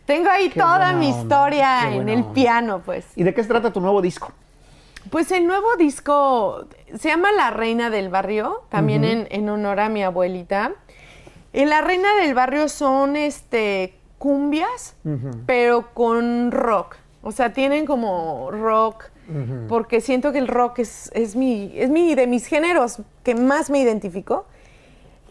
tengo 0.07 0.31
ahí 0.31 0.51
toda 0.51 0.93
mi 0.93 1.09
historia 1.09 1.93
en 1.95 2.09
el 2.09 2.25
piano, 2.25 2.83
pues. 2.85 3.07
¿Y 3.17 3.23
de 3.23 3.35
qué 3.35 3.43
se 3.43 3.49
trata 3.49 3.73
tu 3.73 3.81
nuevo 3.81 4.03
disco? 4.03 4.33
Pues 5.11 5.31
el 5.33 5.47
nuevo 5.47 5.77
disco 5.77 6.67
se 6.99 7.09
llama 7.09 7.31
La 7.33 7.51
Reina 7.51 7.91
del 7.91 8.09
Barrio, 8.09 8.63
también 8.71 9.05
en, 9.05 9.29
en 9.31 9.49
honor 9.49 9.81
a 9.81 9.89
mi 9.89 10.03
abuelita. 10.03 10.73
En 11.53 11.69
La 11.69 11.83
Reina 11.83 12.15
del 12.17 12.35
Barrio 12.35 12.69
son 12.69 13.17
este 13.17 13.95
cumbias, 14.19 14.97
pero 15.45 15.93
con 15.93 16.51
rock. 16.51 16.97
O 17.23 17.31
sea, 17.31 17.53
tienen 17.53 17.85
como 17.85 18.51
rock, 18.51 19.05
porque 19.69 20.01
siento 20.01 20.33
que 20.33 20.39
el 20.39 20.49
rock 20.49 20.79
es, 20.79 21.11
es, 21.13 21.37
mi, 21.37 21.73
es 21.75 21.91
mi, 21.91 22.15
de 22.15 22.27
mis 22.27 22.47
géneros 22.47 23.03
que 23.23 23.35
más 23.35 23.69
me 23.69 23.81
identifico. 23.81 24.47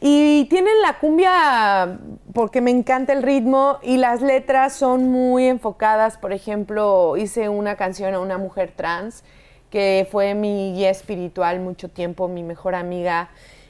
Y 0.06 0.48
tienen 0.50 0.82
la 0.82 1.00
cumbia 1.00 1.98
porque 2.34 2.60
me 2.60 2.72
encanta 2.72 3.14
el 3.14 3.24
ritmo 3.24 3.80
y 3.82 3.96
las 3.96 4.22
letras 4.22 4.74
son 4.74 5.10
muy 5.10 5.46
enfocadas. 5.46 6.18
Por 6.18 6.34
ejemplo, 6.34 7.16
hice 7.16 7.48
una 7.48 7.78
canción 7.78 8.14
a 8.14 8.20
una 8.20 8.38
mujer 8.38 8.74
trans 8.76 9.24
que 9.70 10.06
fue 10.12 10.34
mi 10.34 10.74
guía 10.74 10.90
espiritual 10.90 11.62
mucho 11.62 11.88
tiempo, 11.88 12.28
mi 12.28 12.44
mejor 12.44 12.76
amiga. 12.76 13.30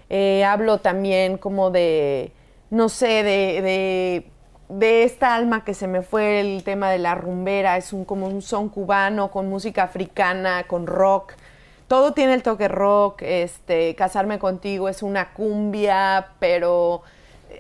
Eh, 0.10 0.44
hablo 0.44 0.80
también 0.80 1.38
como 1.38 1.70
de, 1.70 2.32
no 2.72 2.90
sé, 2.90 3.22
de, 3.22 4.26
de, 4.70 5.04
esta 5.04 5.36
alma 5.36 5.64
que 5.64 5.76
se 5.76 5.86
me 5.86 6.02
fue, 6.02 6.40
el 6.40 6.64
tema 6.64 6.90
de 6.90 6.98
la 6.98 7.14
rumbera, 7.14 7.78
es 7.78 7.94
un, 7.94 8.06
como 8.06 8.26
un 8.26 8.42
son 8.42 8.70
cubano 8.70 9.30
con 9.30 9.50
música 9.50 9.84
africana, 9.84 10.64
con 10.64 10.88
rock 10.88 11.34
todo 11.94 12.14
tiene 12.14 12.34
el 12.34 12.42
toque 12.42 12.68
rock, 12.68 13.22
este, 13.22 13.94
Casarme 13.94 14.40
contigo 14.40 14.90
es 14.90 15.04
una 15.04 15.32
cumbia, 15.32 16.30
pero 16.40 17.04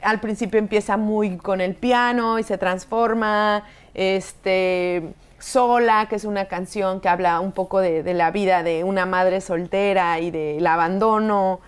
al 0.02 0.20
principio 0.22 0.58
empieza 0.58 0.98
muy 0.98 1.38
con 1.38 1.62
el 1.62 1.76
piano 1.76 2.40
y 2.40 2.44
se 2.44 2.58
transforma, 2.58 3.64
este, 3.94 5.14
Sola, 5.38 6.08
que 6.10 6.16
es 6.16 6.26
una 6.26 6.46
canción 6.46 7.00
que 7.00 7.10
habla 7.10 7.40
un 7.42 7.52
poco 7.52 7.80
de, 7.80 8.12
la 8.16 8.32
vida 8.32 8.64
de 8.64 8.84
una 8.84 9.06
madre 9.06 9.40
soltera 9.40 10.20
y 10.20 10.32
del 10.32 10.66
abandono, 10.66 11.60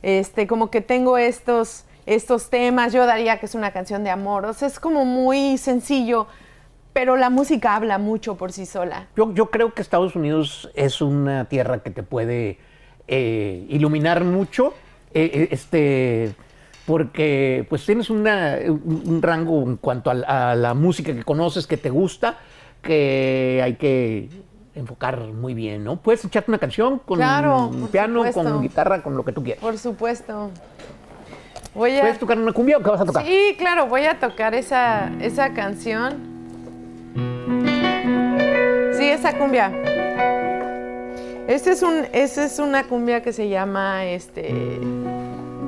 este, 0.00 0.46
como 0.46 0.70
que 0.70 0.80
tengo 0.80 1.18
estos, 1.18 1.84
estos 2.06 2.48
temas, 2.48 2.94
yo 2.94 3.04
daría 3.04 3.38
que 3.38 3.44
es 3.44 3.54
una 3.54 3.70
canción 3.70 4.02
de 4.02 4.08
amor, 4.08 4.46
o 4.46 4.54
sea, 4.54 4.66
es 4.66 4.80
como 4.80 5.04
muy 5.04 5.58
sencillo, 5.58 6.26
pero 6.94 7.16
la 7.16 7.28
música 7.28 7.74
habla 7.74 7.98
mucho 7.98 8.36
por 8.36 8.52
sí 8.52 8.64
sola. 8.64 9.08
Yo, 9.16 9.50
creo 9.50 9.74
que 9.74 9.82
Estados 9.82 10.14
Unidos 10.14 10.70
es 10.74 11.02
una 11.02 11.44
tierra 11.46 11.80
que 11.80 11.90
te 11.90 12.04
puede 12.04 12.58
eh, 13.08 13.66
iluminar 13.68 14.24
mucho, 14.24 14.72
eh, 15.12 15.30
eh, 15.34 15.48
este, 15.50 16.34
porque 16.86 17.66
pues 17.68 17.84
tienes 17.84 18.10
un, 18.10 18.24
rango 19.20 19.62
en 19.64 19.76
cuanto 19.76 20.10
a, 20.10 20.54
la 20.54 20.74
música 20.74 21.12
que 21.12 21.24
conoces, 21.24 21.66
que 21.66 21.76
te 21.76 21.90
gusta, 21.90 22.38
que 22.80 23.60
hay 23.62 23.74
que 23.74 24.28
enfocar 24.76 25.18
muy 25.18 25.52
bien, 25.52 25.82
¿no? 25.82 25.96
Puedes 25.96 26.24
echarte 26.24 26.50
una 26.50 26.58
canción 26.58 27.00
con 27.00 27.20
un 27.20 27.88
piano, 27.88 28.24
con 28.32 28.62
guitarra, 28.62 29.02
con 29.02 29.16
lo 29.16 29.24
que 29.24 29.32
tú 29.32 29.42
quieras. 29.42 29.60
Por 29.60 29.78
supuesto. 29.78 30.52
¿Puedes 31.72 32.20
tocar 32.20 32.38
una 32.38 32.52
cumbia 32.52 32.78
o 32.78 32.82
qué 32.84 32.90
vas 32.90 33.00
a 33.00 33.04
tocar? 33.04 33.26
Sí, 33.26 33.56
claro, 33.58 33.88
voy 33.88 34.04
a 34.04 34.20
tocar 34.20 34.54
esa, 34.54 35.10
esa 35.20 35.54
canción. 35.54 36.33
Sí, 37.14 39.08
esa 39.08 39.36
cumbia. 39.38 39.70
Este 41.46 41.72
es 41.72 41.82
un, 41.82 42.06
esta 42.12 42.44
es 42.44 42.58
una 42.58 42.84
cumbia 42.84 43.22
que 43.22 43.32
se 43.32 43.48
llama 43.48 44.06
este, 44.06 44.80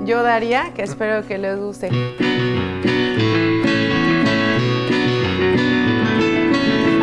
Yo 0.05 0.23
Daría, 0.23 0.73
que 0.75 0.83
espero 0.83 1.27
que 1.27 1.39
les 1.39 1.59
guste. 1.59 1.89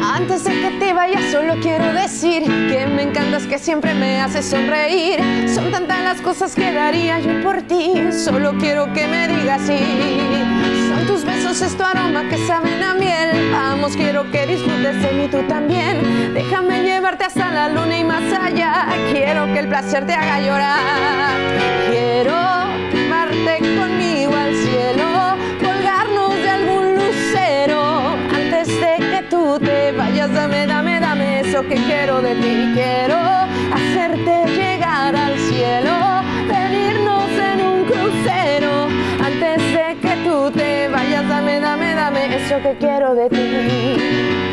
Antes 0.04 0.44
de 0.44 0.52
que 0.52 0.78
te 0.80 0.94
vayas 0.94 1.32
solo 1.32 1.56
quiero 1.62 1.94
decir 1.94 2.44
que 2.44 2.88
me 2.88 3.04
encantas, 3.04 3.46
que 3.46 3.60
siempre 3.60 3.94
me 3.94 4.20
haces 4.20 4.46
sonreír. 4.46 5.20
Son 5.50 5.72
tantas 5.72 6.02
las 6.02 6.22
cosas 6.22 6.56
que 6.56 6.74
daría 6.74 7.20
yo 7.20 7.42
por 7.44 7.62
ti, 7.62 7.94
solo 8.12 8.54
quiero 8.58 8.92
que 8.94 9.08
me 9.08 9.28
digas 9.28 9.62
sí 9.62 10.73
tus 11.08 11.24
besos 11.26 11.62
es 11.62 11.76
tu 11.76 11.84
aroma 11.84 12.28
que 12.30 12.38
saben 12.48 12.82
a 12.84 12.94
miel. 12.94 13.52
Vamos, 13.52 13.96
quiero 13.96 14.30
que 14.32 14.46
disfrutes 14.46 15.02
de 15.02 15.12
mí 15.14 15.28
tú 15.28 15.42
también. 15.48 16.34
Déjame 16.34 16.84
llevarte 16.84 17.26
hasta 17.26 17.52
la 17.52 17.70
luna 17.70 17.98
y 17.98 18.04
más 18.04 18.24
allá. 18.34 18.88
Quiero 19.12 19.46
que 19.54 19.60
el 19.60 19.68
placer 19.68 20.06
te 20.06 20.14
haga 20.14 20.40
llorar. 20.40 21.40
Quiero 21.90 22.36
llevarte 22.94 23.58
conmigo 23.78 24.36
al 24.36 24.56
cielo, 24.56 25.38
colgarnos 25.60 26.36
de 26.36 26.50
algún 26.50 26.96
lucero. 26.96 28.16
Antes 28.34 28.68
de 28.68 28.98
que 28.98 29.28
tú 29.30 29.60
te 29.60 29.92
vayas, 29.92 30.34
dame, 30.34 30.68
dame, 30.68 31.00
dame 31.00 31.42
eso 31.42 31.62
que 31.64 31.76
quiero 31.76 32.22
de 32.22 32.36
ti. 32.36 32.72
Quiero 32.74 33.18
eso 42.54 42.62
que 42.62 42.78
quiero 42.78 43.16
de 43.16 43.30
ti. 43.30 44.44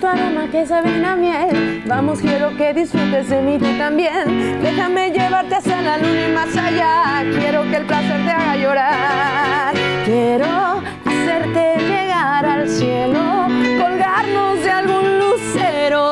tu 0.00 0.06
aroma 0.06 0.50
que 0.50 0.66
sabe 0.66 0.90
a 1.04 1.14
miel. 1.14 1.75
Vamos, 1.88 2.18
quiero 2.20 2.56
que 2.56 2.74
disfrutes 2.74 3.28
de 3.30 3.40
mí 3.42 3.58
tú 3.58 3.78
también. 3.78 4.60
Déjame 4.60 5.10
llevarte 5.12 5.54
hacia 5.54 5.80
la 5.82 5.98
luna 5.98 6.28
y 6.28 6.32
más 6.32 6.56
allá. 6.56 7.22
Quiero 7.38 7.62
que 7.62 7.76
el 7.76 7.86
placer 7.86 8.24
te 8.24 8.30
haga 8.32 8.56
llorar. 8.56 9.74
Quiero 10.04 10.82
hacerte 11.04 11.76
llegar 11.86 12.44
al 12.44 12.68
cielo, 12.68 13.46
colgarnos 13.80 14.64
de 14.64 14.70
algún 14.70 15.18
lucero. 15.20 16.10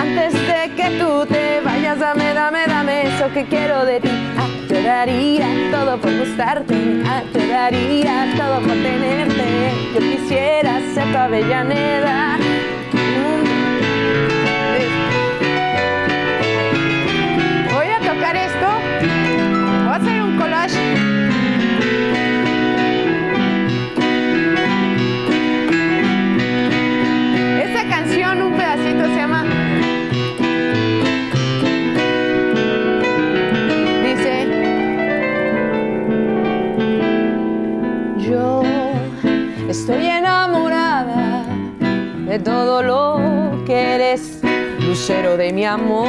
Antes 0.00 0.32
de 0.32 0.74
que 0.74 0.98
tú 0.98 1.26
te 1.26 1.60
vayas, 1.60 1.98
dame, 1.98 2.32
dame, 2.32 2.66
dame 2.66 3.08
eso 3.08 3.30
que 3.34 3.44
quiero 3.44 3.84
de 3.84 4.00
ti. 4.00 4.10
Ah, 4.38 4.48
te 4.68 4.82
daría 4.82 5.48
todo 5.70 5.98
por 5.98 6.16
gustarte, 6.16 7.02
ah, 7.04 7.22
te 7.30 7.46
daría 7.46 8.32
todo 8.38 8.60
por 8.60 8.72
tenerte. 8.72 9.72
Yo 9.94 10.00
quisiera 10.00 10.80
ser 10.94 11.12
tu 11.12 11.18
avellaneda 11.18 12.38
de 42.30 42.38
todo 42.38 42.80
lo 42.80 43.64
que 43.66 43.94
eres, 43.96 44.38
lucero 44.86 45.36
de 45.36 45.52
mi 45.52 45.64
amor. 45.64 46.06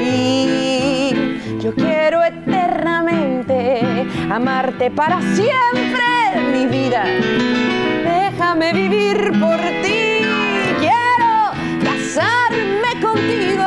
Y 0.00 1.12
yo 1.60 1.74
quiero 1.74 2.22
eternamente 2.22 3.82
amarte 4.30 4.88
para 4.88 5.20
siempre, 5.34 6.04
mi 6.52 6.66
vida. 6.66 7.02
Déjame 8.04 8.72
vivir 8.72 9.32
por 9.40 9.58
ti. 9.82 10.20
Quiero 10.78 11.50
casarme 11.82 13.00
contigo 13.02 13.66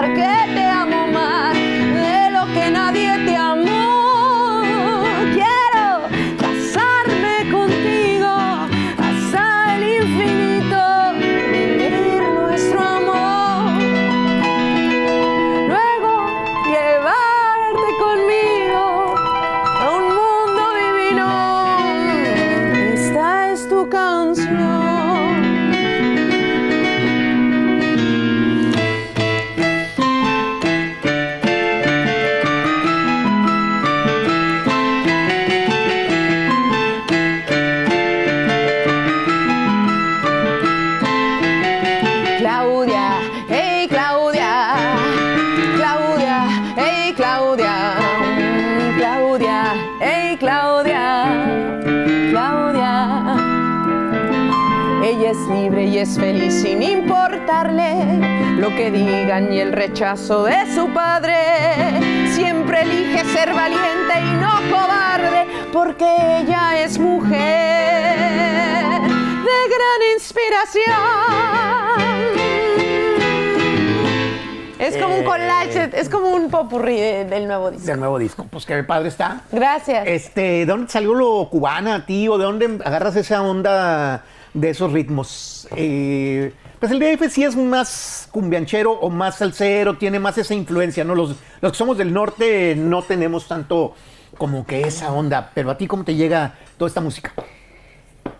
yo 0.00 0.06
gritar 0.06 0.14
que 0.14 0.54
te 0.54 0.89
digan 59.30 59.52
y 59.52 59.60
el 59.60 59.72
rechazo 59.72 60.42
de 60.44 60.74
su 60.74 60.92
padre. 60.92 61.36
Siempre 62.32 62.82
elige 62.82 63.24
ser 63.26 63.54
valiente 63.54 64.14
y 64.18 64.32
no 64.40 64.50
cobarde 64.68 65.46
porque 65.72 66.04
ella 66.40 66.82
es 66.82 66.98
mujer 66.98 67.38
de 69.00 69.58
gran 69.70 70.00
inspiración. 70.14 70.84
Es 74.80 74.96
como 74.96 75.18
un 75.18 75.24
collage, 75.24 75.90
es 75.94 76.08
como 76.08 76.30
un 76.30 76.50
popurrí 76.50 76.96
del 76.98 77.46
nuevo 77.46 77.70
disco. 77.70 77.86
Del 77.86 78.00
nuevo 78.00 78.18
disco. 78.18 78.46
Pues 78.50 78.66
qué 78.66 78.82
padre 78.82 79.10
está. 79.10 79.42
Gracias. 79.52 80.08
Este, 80.08 80.40
¿de 80.40 80.66
dónde 80.66 80.90
salió 80.90 81.14
lo 81.14 81.48
cubana, 81.48 82.04
tío? 82.04 82.36
¿De 82.36 82.44
dónde 82.44 82.80
agarras 82.84 83.14
esa 83.14 83.42
onda 83.42 84.24
de 84.54 84.70
esos 84.70 84.92
ritmos. 84.92 85.68
Eh, 85.76 86.52
pues 86.80 86.90
el 86.90 86.98
DF 86.98 87.30
sí 87.30 87.44
es 87.44 87.54
más 87.54 88.28
cumbianchero 88.32 88.92
o 88.92 89.10
más 89.10 89.36
salsero, 89.36 89.98
tiene 89.98 90.18
más 90.18 90.38
esa 90.38 90.54
influencia, 90.54 91.04
¿no? 91.04 91.14
Los, 91.14 91.36
los 91.60 91.72
que 91.72 91.78
somos 91.78 91.98
del 91.98 92.12
norte 92.12 92.74
no 92.74 93.02
tenemos 93.02 93.46
tanto 93.46 93.94
como 94.38 94.64
que 94.64 94.80
esa 94.80 95.12
onda, 95.12 95.50
pero 95.54 95.70
a 95.70 95.76
ti 95.76 95.86
cómo 95.86 96.02
te 96.04 96.14
llega 96.14 96.54
toda 96.78 96.88
esta 96.88 97.02
música? 97.02 97.34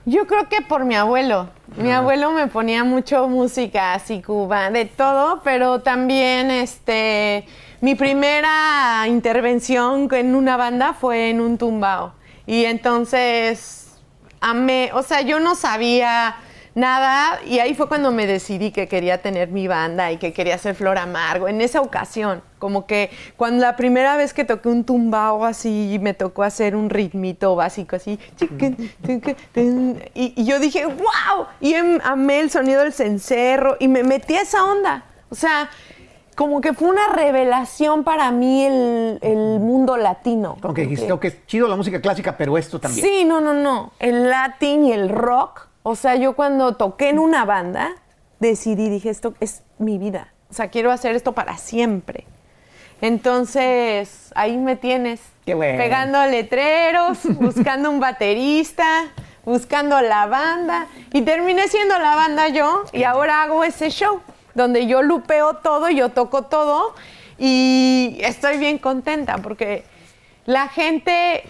Yo 0.06 0.26
creo 0.26 0.48
que 0.48 0.62
por 0.62 0.86
mi 0.86 0.94
abuelo. 0.94 1.50
Mi 1.76 1.92
abuelo 1.92 2.32
me 2.32 2.46
ponía 2.46 2.84
mucho 2.84 3.28
música 3.28 3.92
así 3.92 4.22
cuba, 4.22 4.70
de 4.70 4.86
todo, 4.86 5.42
pero 5.44 5.82
también 5.82 6.50
este 6.50 7.46
mi 7.82 7.94
primera 7.94 9.04
intervención 9.06 10.08
en 10.12 10.34
una 10.34 10.56
banda 10.56 10.94
fue 10.94 11.28
en 11.28 11.40
un 11.40 11.58
tumbao. 11.58 12.14
Y 12.46 12.64
entonces 12.64 13.98
amé, 14.40 14.90
o 14.94 15.02
sea, 15.02 15.20
yo 15.20 15.38
no 15.38 15.54
sabía 15.54 16.36
nada 16.80 17.40
y 17.46 17.58
ahí 17.60 17.74
fue 17.74 17.88
cuando 17.88 18.10
me 18.10 18.26
decidí 18.26 18.72
que 18.72 18.88
quería 18.88 19.22
tener 19.22 19.48
mi 19.50 19.68
banda 19.68 20.10
y 20.10 20.16
que 20.16 20.32
quería 20.32 20.56
hacer 20.56 20.74
Flor 20.74 20.98
Amargo, 20.98 21.46
en 21.46 21.60
esa 21.60 21.80
ocasión, 21.80 22.42
como 22.58 22.86
que 22.86 23.10
cuando 23.36 23.62
la 23.62 23.76
primera 23.76 24.16
vez 24.16 24.34
que 24.34 24.44
toqué 24.44 24.68
un 24.68 24.84
tumbao 24.84 25.44
así, 25.44 25.98
me 26.00 26.14
tocó 26.14 26.42
hacer 26.42 26.74
un 26.74 26.90
ritmito 26.90 27.54
básico 27.54 27.96
así, 27.96 28.18
y, 30.14 30.34
y 30.36 30.44
yo 30.44 30.58
dije, 30.58 30.86
wow, 30.86 31.46
y 31.60 31.74
em, 31.74 32.00
amé 32.02 32.40
el 32.40 32.50
sonido 32.50 32.82
del 32.82 32.92
cencerro 32.92 33.76
y 33.78 33.86
me 33.86 34.02
metí 34.02 34.34
a 34.34 34.42
esa 34.42 34.64
onda, 34.64 35.04
o 35.30 35.34
sea, 35.34 35.70
como 36.40 36.62
que 36.62 36.72
fue 36.72 36.88
una 36.88 37.08
revelación 37.08 38.02
para 38.02 38.30
mí 38.30 38.64
el, 38.64 39.58
mundo 39.60 39.98
latino. 39.98 40.56
Aunque 40.62 40.82
dijiste, 40.82 41.12
que 41.20 41.28
es 41.28 41.46
chido 41.46 41.68
la 41.68 41.76
música 41.76 42.00
clásica, 42.00 42.34
pero 42.34 42.56
esto 42.56 42.80
también. 42.80 43.06
Sí, 43.06 43.24
no, 43.26 43.42
no, 43.42 43.52
no. 43.52 43.92
El 43.98 44.30
latín 44.30 44.86
y 44.86 44.92
el 44.92 45.10
rock. 45.10 45.68
O 45.82 45.96
sea, 45.96 46.16
yo 46.16 46.34
cuando 46.34 46.76
toqué 46.76 47.08
en 47.08 47.18
una 47.18 47.44
banda, 47.44 47.92
decidí, 48.38 48.88
dije, 48.88 49.10
esto 49.10 49.34
es 49.40 49.62
mi 49.78 49.98
vida. 49.98 50.32
O 50.50 50.54
sea, 50.54 50.68
quiero 50.68 50.90
hacer 50.90 51.14
esto 51.14 51.32
para 51.32 51.56
siempre. 51.56 52.26
Entonces, 53.00 54.30
ahí 54.34 54.56
me 54.56 54.76
tienes. 54.76 55.20
Qué 55.46 55.54
bueno. 55.54 55.78
Pegando 55.78 56.24
letreros, 56.26 57.18
buscando 57.40 57.90
un 57.90 58.00
baterista, 58.00 59.06
buscando 59.44 60.00
la 60.00 60.26
banda. 60.26 60.86
Y 61.12 61.22
terminé 61.22 61.68
siendo 61.68 61.98
la 61.98 62.14
banda 62.14 62.48
yo 62.48 62.84
y 62.92 63.04
ahora 63.04 63.42
hago 63.42 63.64
ese 63.64 63.90
show 63.90 64.20
donde 64.54 64.86
yo 64.86 65.02
lupeo 65.02 65.54
todo, 65.54 65.88
yo 65.88 66.10
toco 66.10 66.42
todo 66.42 66.94
y 67.38 68.18
estoy 68.20 68.58
bien 68.58 68.78
contenta 68.78 69.38
porque 69.38 69.84
la 70.44 70.68
gente, 70.68 71.44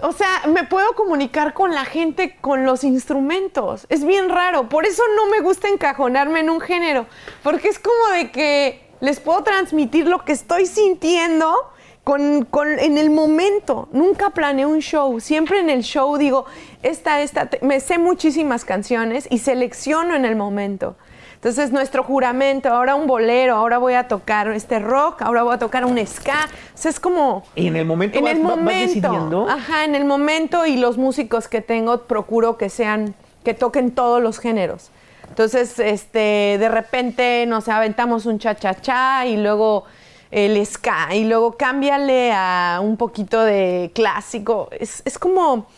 o 0.00 0.12
sea, 0.12 0.42
me 0.46 0.64
puedo 0.64 0.94
comunicar 0.94 1.54
con 1.54 1.74
la 1.74 1.84
gente 1.84 2.36
con 2.40 2.64
los 2.64 2.84
instrumentos. 2.84 3.86
Es 3.88 4.04
bien 4.04 4.28
raro, 4.28 4.68
por 4.68 4.86
eso 4.86 5.02
no 5.16 5.26
me 5.26 5.40
gusta 5.40 5.68
encajonarme 5.68 6.40
en 6.40 6.50
un 6.50 6.60
género, 6.60 7.06
porque 7.42 7.68
es 7.68 7.78
como 7.78 8.14
de 8.14 8.30
que 8.30 8.88
les 9.00 9.20
puedo 9.20 9.42
transmitir 9.42 10.06
lo 10.06 10.24
que 10.24 10.32
estoy 10.32 10.66
sintiendo. 10.66 11.72
En 12.16 12.96
el 12.96 13.10
momento. 13.10 13.90
Nunca 13.92 14.30
planeé 14.30 14.64
un 14.64 14.78
show. 14.78 15.20
Siempre 15.20 15.60
en 15.60 15.68
el 15.68 15.82
show 15.82 16.16
digo, 16.16 16.46
esta, 16.82 17.20
esta, 17.20 17.50
me 17.60 17.80
sé 17.80 17.98
muchísimas 17.98 18.64
canciones 18.64 19.28
y 19.30 19.40
selecciono 19.40 20.14
en 20.14 20.24
el 20.24 20.34
momento. 20.34 20.96
Entonces, 21.38 21.70
nuestro 21.70 22.02
juramento, 22.02 22.68
ahora 22.68 22.96
un 22.96 23.06
bolero, 23.06 23.54
ahora 23.54 23.78
voy 23.78 23.94
a 23.94 24.08
tocar 24.08 24.50
este 24.50 24.80
rock, 24.80 25.22
ahora 25.22 25.44
voy 25.44 25.54
a 25.54 25.58
tocar 25.58 25.84
un 25.84 26.04
ska. 26.04 26.48
O 26.74 26.76
sea, 26.76 26.90
es 26.90 26.98
como. 26.98 27.44
Y 27.54 27.68
en 27.68 27.76
el 27.76 27.86
momento, 27.86 28.18
en 28.18 28.24
vas, 28.24 28.32
el 28.32 28.40
momento 28.40 28.72
decidiendo. 28.72 29.48
Ajá, 29.48 29.84
en 29.84 29.94
el 29.94 30.04
momento 30.04 30.66
y 30.66 30.76
los 30.76 30.98
músicos 30.98 31.46
que 31.46 31.60
tengo 31.60 32.02
procuro 32.02 32.58
que 32.58 32.68
sean, 32.68 33.14
que 33.44 33.54
toquen 33.54 33.92
todos 33.92 34.20
los 34.20 34.40
géneros. 34.40 34.90
Entonces, 35.28 35.78
este, 35.78 36.56
de 36.58 36.68
repente 36.68 37.46
nos 37.46 37.68
aventamos 37.68 38.26
un 38.26 38.40
cha-cha-cha 38.40 39.24
y 39.26 39.36
luego 39.36 39.84
el 40.32 40.66
ska 40.66 41.14
y 41.14 41.22
luego 41.22 41.52
cámbiale 41.52 42.32
a 42.34 42.80
un 42.82 42.96
poquito 42.96 43.44
de 43.44 43.92
clásico. 43.94 44.70
Es, 44.72 45.02
es 45.04 45.20
como 45.20 45.68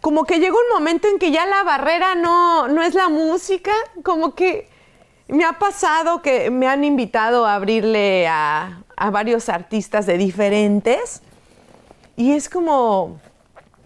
como 0.00 0.24
que 0.24 0.38
llega 0.38 0.52
un 0.52 0.78
momento 0.78 1.08
en 1.08 1.18
que 1.18 1.30
ya 1.30 1.46
la 1.46 1.64
barrera 1.64 2.14
no, 2.14 2.68
no 2.68 2.82
es 2.82 2.92
la 2.94 3.08
música, 3.08 3.72
como 4.02 4.34
que 4.34 4.68
me 5.28 5.44
ha 5.44 5.58
pasado 5.58 6.22
que 6.22 6.50
me 6.50 6.66
han 6.68 6.84
invitado 6.84 7.46
a 7.46 7.54
abrirle 7.54 8.26
a, 8.28 8.80
varios 9.12 9.48
artistas 9.48 10.06
de 10.06 10.16
diferentes 10.16 11.22
y 12.16 12.32
es 12.32 12.48
como, 12.48 13.18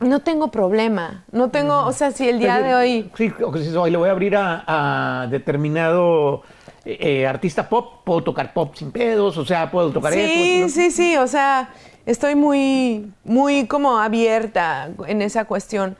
no 0.00 0.20
tengo 0.20 0.50
problema, 0.50 1.24
no 1.32 1.50
tengo, 1.50 1.86
o 1.86 1.92
sea, 1.92 2.10
si 2.10 2.28
el 2.28 2.38
día 2.38 2.60
de 2.60 2.74
hoy... 2.74 3.10
Sí, 3.16 3.32
o 3.42 3.50
que 3.50 3.64
si 3.64 3.74
hoy 3.74 3.90
le 3.90 3.96
voy 3.96 4.08
a 4.08 4.12
abrir 4.12 4.36
a, 4.36 5.26
determinado 5.30 6.42
eh, 6.84 6.98
eh, 7.00 7.26
artista 7.26 7.68
pop, 7.68 8.04
puedo 8.04 8.22
tocar 8.22 8.52
pop 8.52 8.74
sin 8.74 8.92
pedos, 8.92 9.38
o 9.38 9.46
sea, 9.46 9.70
puedo 9.70 9.90
tocar 9.90 10.12
sí, 10.12 10.20
eso. 10.20 10.68
Sí, 10.68 10.90
sí, 10.90 10.90
sí, 10.90 11.16
o 11.16 11.26
sea, 11.26 11.70
estoy 12.04 12.34
muy, 12.34 13.10
muy 13.24 13.66
como 13.66 13.98
abierta 13.98 14.90
en 15.06 15.22
esa 15.22 15.46
cuestión 15.46 15.96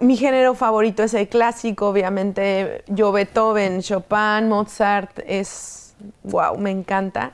mi 0.00 0.16
género 0.16 0.54
favorito 0.54 1.02
es 1.02 1.14
el 1.14 1.28
clásico, 1.28 1.88
obviamente. 1.88 2.84
Yo, 2.86 3.12
Beethoven, 3.12 3.82
Chopin, 3.82 4.48
Mozart, 4.48 5.18
es. 5.26 5.94
¡Wow! 6.24 6.58
Me 6.58 6.70
encanta. 6.70 7.32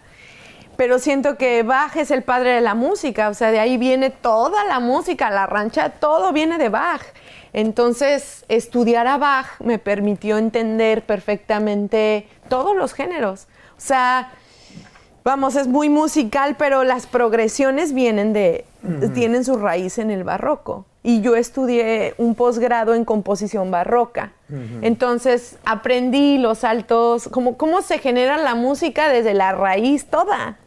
Pero 0.76 0.98
siento 0.98 1.36
que 1.36 1.62
Bach 1.62 1.94
es 1.96 2.10
el 2.10 2.22
padre 2.22 2.50
de 2.52 2.60
la 2.60 2.74
música, 2.74 3.28
o 3.28 3.34
sea, 3.34 3.50
de 3.50 3.60
ahí 3.60 3.76
viene 3.76 4.10
toda 4.10 4.64
la 4.64 4.80
música, 4.80 5.30
la 5.30 5.46
rancha, 5.46 5.90
todo 5.90 6.32
viene 6.32 6.58
de 6.58 6.70
Bach. 6.70 7.02
Entonces, 7.52 8.44
estudiar 8.48 9.06
a 9.06 9.18
Bach 9.18 9.60
me 9.60 9.78
permitió 9.78 10.38
entender 10.38 11.02
perfectamente 11.02 12.26
todos 12.48 12.74
los 12.74 12.94
géneros. 12.94 13.48
O 13.76 13.80
sea, 13.80 14.32
vamos, 15.24 15.56
es 15.56 15.68
muy 15.68 15.90
musical, 15.90 16.56
pero 16.56 16.84
las 16.84 17.06
progresiones 17.06 17.92
vienen 17.92 18.32
de, 18.32 18.64
tienen 19.14 19.44
su 19.44 19.56
raíz 19.56 19.98
en 19.98 20.10
el 20.10 20.24
barroco 20.24 20.86
y 21.02 21.20
yo 21.20 21.36
estudié 21.36 22.14
un 22.18 22.34
posgrado 22.34 22.94
en 22.94 23.04
composición 23.04 23.70
barroca. 23.70 24.32
Entonces 24.82 25.58
aprendí 25.64 26.38
los 26.38 26.58
saltos, 26.58 27.28
como 27.28 27.56
cómo 27.56 27.80
se 27.82 27.98
genera 27.98 28.36
la 28.36 28.54
música 28.54 29.08
desde 29.08 29.34
la 29.34 29.52
raíz 29.52 30.06
toda. 30.06 30.58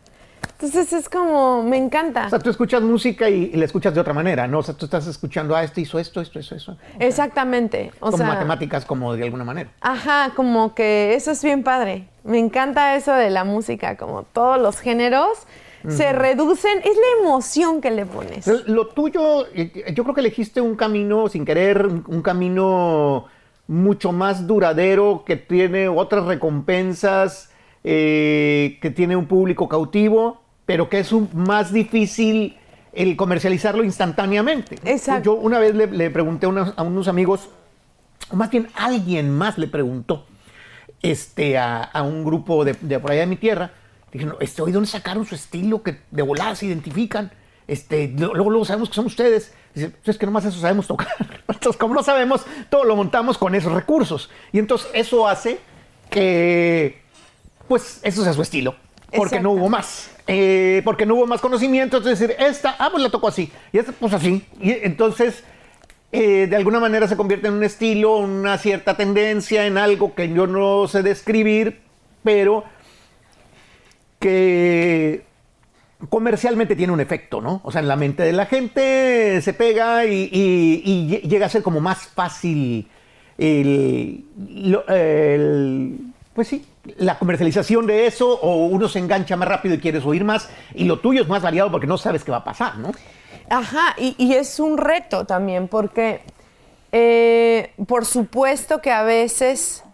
Entonces 0.54 0.94
es 0.94 1.10
como, 1.10 1.64
me 1.64 1.78
encanta. 1.78 2.28
O 2.28 2.30
sea, 2.30 2.40
tú 2.40 2.50
escuchas 2.50 2.82
música 2.82 3.30
y, 3.30 3.52
la 3.52 3.66
escuchas 3.66 3.94
de 3.94 4.00
otra 4.00 4.14
manera, 4.14 4.48
¿no? 4.48 4.60
O 4.60 4.64
sea, 4.64 4.74
tú 4.74 4.86
estás 4.86 5.06
escuchando, 5.06 5.54
ah, 5.54 5.64
este 5.64 5.82
hizo 5.82 6.00
esto, 6.00 6.22
esto, 6.22 6.40
eso, 6.40 6.56
eso. 6.56 6.78
Exactamente. 6.98 7.92
O 8.00 8.10
como 8.10 8.24
matemáticas, 8.24 8.86
como 8.86 9.14
de 9.16 9.24
alguna 9.26 9.44
manera. 9.44 9.70
Ajá, 9.82 10.32
como 10.34 10.74
que 10.74 11.14
eso 11.14 11.32
es 11.32 11.44
bien 11.44 11.64
padre. 11.64 12.08
Me 12.24 12.40
encanta 12.40 12.96
eso 12.96 13.14
de 13.14 13.30
la 13.30 13.44
música, 13.44 13.98
como 13.98 14.24
todos 14.24 14.60
los 14.60 14.80
géneros 14.80 15.46
se 15.90 16.14
reducen, 16.14 16.80
es 16.80 16.96
la 16.96 17.24
emoción 17.24 17.82
que 17.82 17.92
le 17.92 18.06
pones. 18.06 18.48
Lo 18.68 18.88
tuyo, 18.88 19.46
yo 19.54 20.04
creo 20.04 20.14
que 20.16 20.22
elegiste 20.22 20.62
un 20.62 20.76
camino 20.76 21.28
sin 21.30 21.46
querer, 21.46 21.86
un 21.86 22.22
camino 22.22 23.28
mucho 23.68 24.12
más 24.12 24.48
duradero, 24.48 25.24
que 25.26 25.36
tiene 25.36 25.88
otras 25.88 26.26
recompensas, 26.26 27.52
eh, 27.84 28.78
que 28.82 28.90
tiene 28.90 29.16
un 29.16 29.28
público 29.28 29.68
cautivo, 29.68 30.42
pero 30.66 30.90
que 30.90 31.00
es 31.00 31.12
más 31.34 31.72
difícil 31.72 32.58
el 32.94 33.16
comercializarlo 33.16 33.84
instantáneamente. 33.84 34.78
Exacto. 34.86 35.24
Yo 35.24 35.34
una 35.34 35.60
vez 35.60 35.76
le, 35.76 36.10
pregunté 36.10 36.46
a 36.46 36.50
unos, 36.50 37.08
amigos 37.08 37.50
o 38.32 38.36
más 38.36 38.50
bien 38.50 38.70
alguien 38.74 39.30
más 39.30 39.58
le 39.58 39.68
preguntó 39.68 40.26
este, 41.02 41.58
a, 41.58 41.92
un 42.04 42.24
grupo 42.24 42.66
de, 42.66 42.74
por 43.00 43.12
allá 43.12 43.22
de 43.22 43.28
mi 43.28 43.36
tierra, 43.36 43.72
dijeron, 44.18 44.38
este, 44.40 44.62
¿hoy 44.62 44.72
dónde 44.72 44.90
sacaron 44.90 45.26
su 45.26 45.36
estilo 45.36 45.84
que 45.84 46.00
de 46.12 46.22
volada 46.22 46.56
se 46.56 46.66
identifican? 46.66 47.32
Este, 47.68 48.08
luego, 48.08 48.50
luego 48.50 48.66
sabemos 48.66 48.90
que 48.90 48.96
son 48.96 49.06
ustedes. 49.06 49.54
Dice, 49.74 49.90
pues 49.90 50.16
es 50.16 50.18
que 50.18 50.26
nomás 50.26 50.46
eso 50.46 50.60
sabemos 50.60 50.88
tocar. 50.88 51.08
Entonces, 51.48 51.78
como 51.80 51.94
no 51.94 52.04
sabemos, 52.04 52.46
todo 52.70 52.84
lo 52.84 52.96
montamos 52.96 53.38
con 53.38 53.56
esos 53.56 53.74
recursos. 53.74 54.30
Y 54.52 54.60
entonces 54.60 54.88
eso 54.94 55.28
hace 55.28 55.60
que, 56.10 57.02
pues, 57.68 58.00
eso 58.04 58.24
sea 58.24 58.34
su 58.34 58.42
estilo. 58.42 58.76
Porque 59.16 59.40
no 59.40 59.52
hubo 59.52 59.70
más. 59.70 60.12
Eh, 60.28 60.82
porque 60.84 61.06
no 61.06 61.16
hubo 61.16 61.28
más 61.28 61.42
conocimiento. 61.42 61.98
Es 61.98 62.06
decir, 62.06 62.36
esta, 62.38 62.76
ah, 62.80 62.90
pues 62.92 63.04
la 63.04 63.10
tocó 63.10 63.28
así. 63.28 63.52
Y 63.72 63.78
esta, 63.80 63.92
pues 63.94 64.14
así. 64.14 64.46
Y 64.60 64.72
entonces, 64.72 65.44
eh, 66.12 66.48
de 66.48 66.56
alguna 66.56 66.80
manera 66.80 67.08
se 67.08 67.18
convierte 67.18 67.48
en 67.48 67.56
un 67.56 67.64
estilo, 67.64 68.18
una 68.18 68.58
cierta 68.58 68.96
tendencia, 68.96 69.66
en 69.66 69.78
algo 69.78 70.16
que 70.16 70.30
yo 70.30 70.48
no 70.48 70.88
sé 70.88 71.04
describir, 71.04 71.82
pero 72.24 72.64
que 74.26 75.24
comercialmente 76.10 76.76
tiene 76.76 76.92
un 76.92 77.00
efecto, 77.00 77.42
¿no? 77.42 77.62
O 77.64 77.72
sea, 77.72 77.82
en 77.82 77.88
la 77.88 77.96
mente 77.96 78.24
de 78.24 78.34
la 78.34 78.48
gente 78.48 79.40
se 79.44 79.54
pega 79.54 80.04
y, 80.04 81.22
llega 81.28 81.46
a 81.46 81.50
ser 81.50 81.62
como 81.62 81.80
más 81.80 82.08
fácil 82.08 82.90
el, 83.38 84.26
pues 86.34 86.48
sí, 86.48 86.66
la 86.98 87.20
comercialización 87.20 87.86
de 87.86 88.08
eso 88.08 88.34
o 88.42 88.66
uno 88.66 88.90
se 88.90 88.98
engancha 88.98 89.38
más 89.38 89.48
rápido 89.48 89.76
y 89.76 89.80
quieres 89.80 90.04
oír 90.04 90.24
más 90.24 90.50
y 90.74 90.86
lo 90.86 90.98
tuyo 91.02 91.22
es 91.22 91.28
más 91.28 91.44
variado 91.44 91.70
porque 91.70 91.86
no 91.86 92.00
sabes 92.00 92.24
qué 92.24 92.32
va 92.32 92.38
a 92.38 92.44
pasar, 92.44 92.80
¿no? 92.80 92.94
Ajá, 93.48 93.94
y, 94.00 94.34
es 94.34 94.60
un 94.60 94.80
reto 94.80 95.26
también 95.26 95.68
porque 95.68 96.22
eh, 96.92 97.74
por 97.86 98.06
supuesto 98.06 98.82
que 98.82 98.90
a 98.90 99.04
veces 99.04 99.85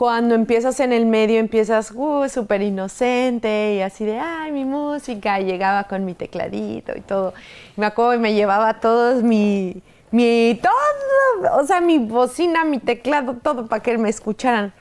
cuando 0.00 0.34
empiezas 0.34 0.80
en 0.80 0.94
el 0.94 1.04
medio 1.04 1.38
empiezas 1.38 1.92
uh, 1.94 2.26
súper 2.30 2.62
inocente 2.62 3.74
y 3.74 3.82
así 3.82 4.06
de, 4.06 4.18
ay, 4.18 4.50
mi 4.50 4.64
música, 4.64 5.38
y 5.38 5.44
llegaba 5.44 5.84
con 5.84 6.06
mi 6.06 6.14
tecladito 6.14 6.96
y 6.96 7.02
todo. 7.02 7.34
me 7.76 7.84
acuerdo 7.84 8.14
y 8.14 8.18
me 8.18 8.32
llevaba 8.32 8.80
todos 8.80 9.22
mi, 9.22 9.82
mi, 10.10 10.58
todo, 10.62 11.54
o 11.54 11.66
sea, 11.66 11.82
mi 11.82 11.98
bocina, 11.98 12.64
mi 12.64 12.78
teclado, 12.78 13.36
todo 13.42 13.66
para 13.66 13.82
que 13.82 13.98
me 13.98 14.08
escucharan. 14.08 14.72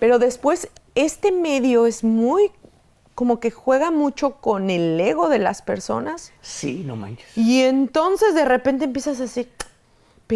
Pero 0.00 0.18
después, 0.18 0.68
este 0.96 1.30
medio 1.30 1.86
es 1.86 2.02
muy, 2.02 2.50
como 3.14 3.38
que 3.38 3.52
juega 3.52 3.92
mucho 3.92 4.40
con 4.40 4.68
el 4.68 4.98
ego 4.98 5.28
de 5.28 5.38
las 5.38 5.62
personas. 5.62 6.32
Sí, 6.40 6.82
no 6.84 6.96
manches. 6.96 7.38
Y 7.38 7.62
entonces 7.62 8.34
de 8.34 8.44
repente 8.44 8.84
empiezas 8.86 9.20
así, 9.20 9.48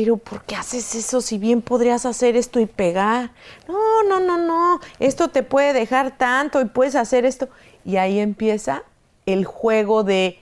pero 0.00 0.16
¿por 0.16 0.44
qué 0.44 0.54
haces 0.54 0.94
eso 0.94 1.20
si 1.20 1.38
bien 1.38 1.60
podrías 1.60 2.06
hacer 2.06 2.36
esto 2.36 2.60
y 2.60 2.66
pegar? 2.66 3.32
No, 3.66 4.04
no, 4.04 4.20
no, 4.20 4.38
no, 4.38 4.78
esto 5.00 5.26
te 5.26 5.42
puede 5.42 5.72
dejar 5.72 6.16
tanto 6.16 6.60
y 6.60 6.66
puedes 6.66 6.94
hacer 6.94 7.24
esto. 7.24 7.48
Y 7.84 7.96
ahí 7.96 8.20
empieza 8.20 8.84
el 9.26 9.44
juego 9.44 10.04
de 10.04 10.38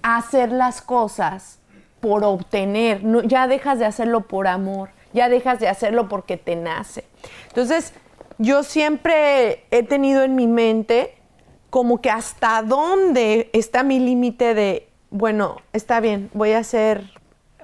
hacer 0.00 0.52
las 0.52 0.80
cosas 0.80 1.58
por 2.00 2.24
obtener, 2.24 3.04
no, 3.04 3.22
ya 3.24 3.46
dejas 3.46 3.78
de 3.78 3.84
hacerlo 3.84 4.22
por 4.22 4.46
amor, 4.46 4.88
ya 5.12 5.28
dejas 5.28 5.60
de 5.60 5.68
hacerlo 5.68 6.08
porque 6.08 6.38
te 6.38 6.56
nace. 6.56 7.04
Entonces, 7.48 7.92
yo 8.38 8.62
siempre 8.62 9.66
he 9.70 9.82
tenido 9.82 10.22
en 10.22 10.34
mi 10.34 10.46
mente 10.46 11.14
como 11.68 12.00
que 12.00 12.08
hasta 12.08 12.62
dónde 12.62 13.50
está 13.52 13.82
mi 13.82 14.00
límite 14.00 14.54
de, 14.54 14.88
bueno, 15.10 15.60
está 15.74 16.00
bien, 16.00 16.30
voy 16.32 16.52
a 16.52 16.60
hacer 16.60 17.17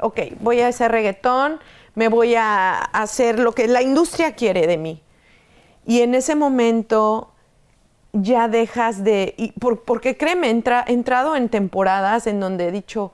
ok, 0.05 0.21
voy 0.41 0.61
a 0.61 0.69
hacer 0.69 0.93
reggaetón, 0.93 1.61
me 1.95 2.09
voy 2.09 2.35
a 2.35 2.75
hacer 2.77 3.39
lo 3.39 3.53
que 3.53 3.67
la 3.69 3.81
industria 3.81 4.35
quiere 4.35 4.67
de 4.67 4.77
mí. 4.77 5.03
Y 5.87 6.03
en 6.03 6.15
ese 6.15 6.35
momento 6.35 7.33
ya 8.13 8.47
dejas 8.49 9.03
de, 9.03 9.55
porque 9.87 10.17
créeme, 10.17 10.51
he 10.51 10.93
entrado 10.93 11.37
en 11.37 11.49
temporadas 11.49 12.27
en 12.27 12.39
donde 12.39 12.69
he 12.69 12.73
dicho, 12.73 13.13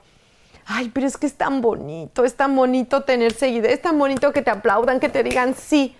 ay, 0.65 0.89
pero 0.93 1.07
es 1.07 1.15
que 1.15 1.27
es 1.27 1.35
tan 1.35 1.61
bonito, 1.61 2.25
es 2.25 2.35
tan 2.35 2.55
bonito 2.55 3.03
tener 3.03 3.31
seguidores, 3.31 3.75
es 3.75 3.81
tan 3.81 3.97
bonito 3.97 4.33
que 4.33 4.41
te 4.41 4.51
aplaudan, 4.51 4.99
que 4.99 5.09
te 5.09 5.23
digan 5.23 5.55
sí, 5.55 5.95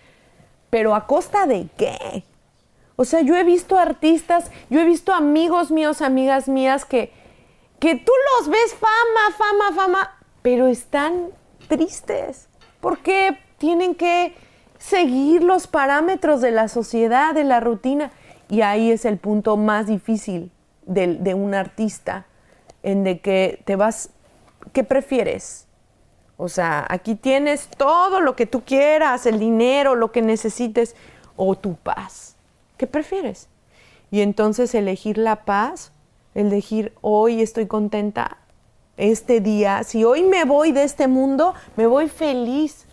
pero 0.70 0.94
a 0.94 1.08
costa 1.08 1.46
de 1.46 1.68
qué? 1.78 2.24
O 2.98 3.06
sea, 3.06 3.22
yo 3.22 3.38
he 3.38 3.44
visto 3.44 3.78
artistas, 3.78 4.52
yo 4.70 4.82
he 4.82 4.86
visto 4.86 5.14
amigos 5.14 5.72
míos, 5.72 6.02
amigas 6.02 6.50
mías 6.50 6.84
que, 6.84 7.14
que 7.80 7.96
tú 7.96 8.12
los 8.40 8.50
ves 8.50 8.76
fama, 8.76 9.38
fama, 9.38 9.76
fama, 9.76 10.21
pero 10.42 10.68
están 10.68 11.28
tristes 11.68 12.48
porque 12.80 13.38
tienen 13.58 13.96
que 13.96 14.34
seguir 14.80 15.44
los 15.44 15.68
parámetros 15.68 16.42
de 16.42 16.52
la 16.52 16.68
sociedad, 16.68 17.34
de 17.34 17.44
la 17.44 17.60
rutina. 17.60 18.12
Y 18.50 18.62
ahí 18.62 18.92
es 18.92 19.06
el 19.06 19.18
punto 19.18 19.56
más 19.56 19.88
difícil 19.88 20.52
de, 20.86 21.34
un 21.36 21.54
artista, 21.54 22.26
en 22.84 23.04
de 23.04 23.20
que 23.20 23.62
te 23.66 23.76
vas, 23.76 24.10
¿qué 24.74 24.84
prefieres? 24.84 25.68
O 26.38 26.50
sea, 26.50 26.86
aquí 26.90 27.16
tienes 27.16 27.70
todo 27.78 28.20
lo 28.20 28.36
que 28.36 28.48
tú 28.48 28.64
quieras, 28.66 29.28
el 29.28 29.40
dinero, 29.40 29.94
lo 29.96 30.12
que 30.12 30.24
necesites, 30.24 30.96
o 31.38 31.56
tu 31.56 31.76
paz. 31.76 32.36
¿Qué 32.78 32.88
prefieres? 32.88 33.48
Y 34.10 34.22
entonces 34.22 34.74
elegir 34.74 35.18
la 35.20 35.46
paz, 35.46 35.92
elegir 36.34 36.94
hoy 37.02 37.42
estoy 37.42 37.68
contenta, 37.68 38.40
este 39.02 39.42
día, 39.42 39.84
si 39.84 40.04
hoy 40.04 40.22
me 40.22 40.46
voy 40.46 40.72
de 40.72 40.84
este 40.84 41.08
mundo, 41.08 41.56
me 41.76 41.88
voy 41.88 42.08
feliz. 42.08 42.86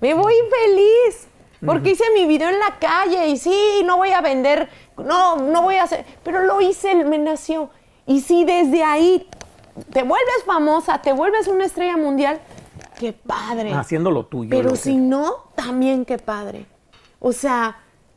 Me 0.00 0.14
voy 0.14 0.32
feliz. 0.64 1.26
Porque 1.66 1.90
hice 1.90 2.04
mi 2.14 2.24
video 2.24 2.48
en 2.48 2.58
la 2.58 2.78
calle 2.78 3.28
y 3.28 3.36
sí, 3.36 3.82
no 3.84 3.98
voy 3.98 4.12
a 4.12 4.22
vender, 4.22 4.70
no, 4.96 5.36
no 5.36 5.62
voy 5.62 5.74
a 5.74 5.82
hacer, 5.82 6.06
pero 6.22 6.42
lo 6.44 6.60
hice, 6.62 6.94
me 7.04 7.18
nació. 7.18 7.68
Y 8.06 8.20
si 8.20 8.44
desde 8.44 8.82
ahí 8.82 9.28
te 9.92 10.02
vuelves 10.02 10.44
famosa, 10.46 11.02
te 11.02 11.12
vuelves 11.12 11.48
una 11.48 11.66
estrella 11.66 11.98
mundial, 11.98 12.40
qué 12.98 13.12
padre. 13.12 13.74
Haciendo 13.74 14.10
lo 14.10 14.24
tuyo. 14.24 14.48
Pero 14.48 14.74
si 14.74 14.96
no, 14.96 15.50
también 15.54 16.06
qué 16.06 16.16
padre. 16.16 16.64
O 17.18 17.32
sea, 17.32 17.76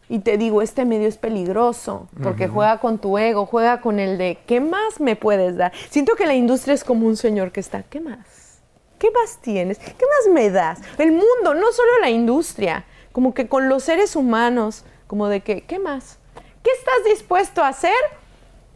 y 0.10 0.20
te 0.20 0.38
digo, 0.38 0.62
este 0.62 0.86
medio 0.86 1.08
es 1.08 1.18
peligroso 1.18 2.08
porque 2.22 2.48
juega 2.48 2.80
con 2.80 3.00
tu 3.00 3.18
ego, 3.18 3.46
juega 3.46 3.82
con 3.82 4.00
el 4.00 4.18
de, 4.18 4.38
¿qué 4.46 4.60
más 4.60 5.00
me 5.00 5.16
puedes 5.16 5.56
dar? 5.58 5.72
Siento 5.90 6.16
que 6.16 6.26
la 6.26 6.36
industria 6.36 6.74
es 6.74 6.84
como 6.84 7.08
un 7.08 7.18
señor 7.18 7.52
que 7.52 7.60
está, 7.60 7.84
¿qué 7.84 8.00
más? 8.00 8.60
¿Qué 9.00 9.10
más 9.12 9.40
tienes? 9.42 9.80
¿Qué 9.80 9.92
más 9.94 10.34
me 10.34 10.50
das? 10.50 10.80
El 10.98 11.12
mundo, 11.12 11.54
no 11.56 11.72
solo 11.72 11.90
la 12.02 12.10
industria, 12.10 12.86
como 13.12 13.34
que 13.34 13.48
con 13.48 13.70
los 13.70 13.84
seres 13.84 14.16
humanos, 14.16 14.86
como 15.08 15.28
de 15.28 15.42
que, 15.42 15.62
¿qué 15.62 15.80
más? 15.80 16.20
¿Qué 16.62 16.72
estás 16.72 17.04
dispuesto 17.06 17.64
a 17.64 17.70
hacer 17.70 17.94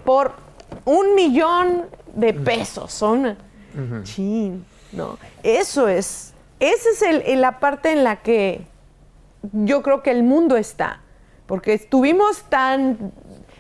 por 0.04 0.34
un 0.86 1.16
millón 1.16 1.86
de 2.14 2.34
pesos? 2.34 2.92
Son, 2.94 3.38
chin, 4.04 4.66
no. 4.92 5.18
Eso 5.44 5.88
es, 5.88 6.34
esa 6.60 6.90
es 6.90 7.02
el, 7.02 7.42
la 7.42 7.60
parte 7.60 7.92
en 7.92 8.04
la 8.04 8.18
que 8.18 8.66
yo 9.54 9.82
creo 9.84 10.04
que 10.04 10.12
el 10.12 10.24
mundo 10.24 10.58
está 10.58 11.02
porque 11.48 11.74
estuvimos 11.74 12.44
tan... 12.44 13.12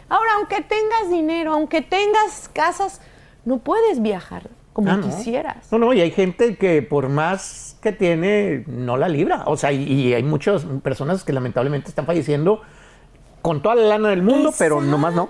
Ahora, 0.09 0.31
aunque 0.35 0.61
tengas 0.61 1.09
dinero, 1.09 1.53
aunque 1.53 1.81
tengas 1.81 2.49
casas, 2.53 3.01
no 3.45 3.57
puedes 3.57 4.01
viajar 4.01 4.49
como 4.73 4.91
ah, 4.91 4.99
quisieras. 5.01 5.71
No, 5.71 5.79
no, 5.79 5.91
y 5.93 6.01
hay 6.01 6.11
gente 6.11 6.55
que 6.55 6.83
por 6.83 7.09
más 7.09 7.77
que 7.81 7.91
tiene, 7.91 8.63
no 8.67 8.95
la 8.95 9.09
libra. 9.09 9.43
O 9.47 9.57
sea, 9.57 9.71
y, 9.71 10.13
hay 10.13 10.21
muchas 10.21 10.65
personas 10.83 11.23
que 11.23 11.33
lamentablemente 11.33 11.89
están 11.89 12.05
falleciendo 12.05 12.61
con 13.41 13.61
toda 13.61 13.75
la 13.75 13.87
lana 13.87 14.09
del 14.09 14.21
mundo, 14.21 14.53
pero 14.57 14.81
nomás 14.81 15.15
no. 15.15 15.29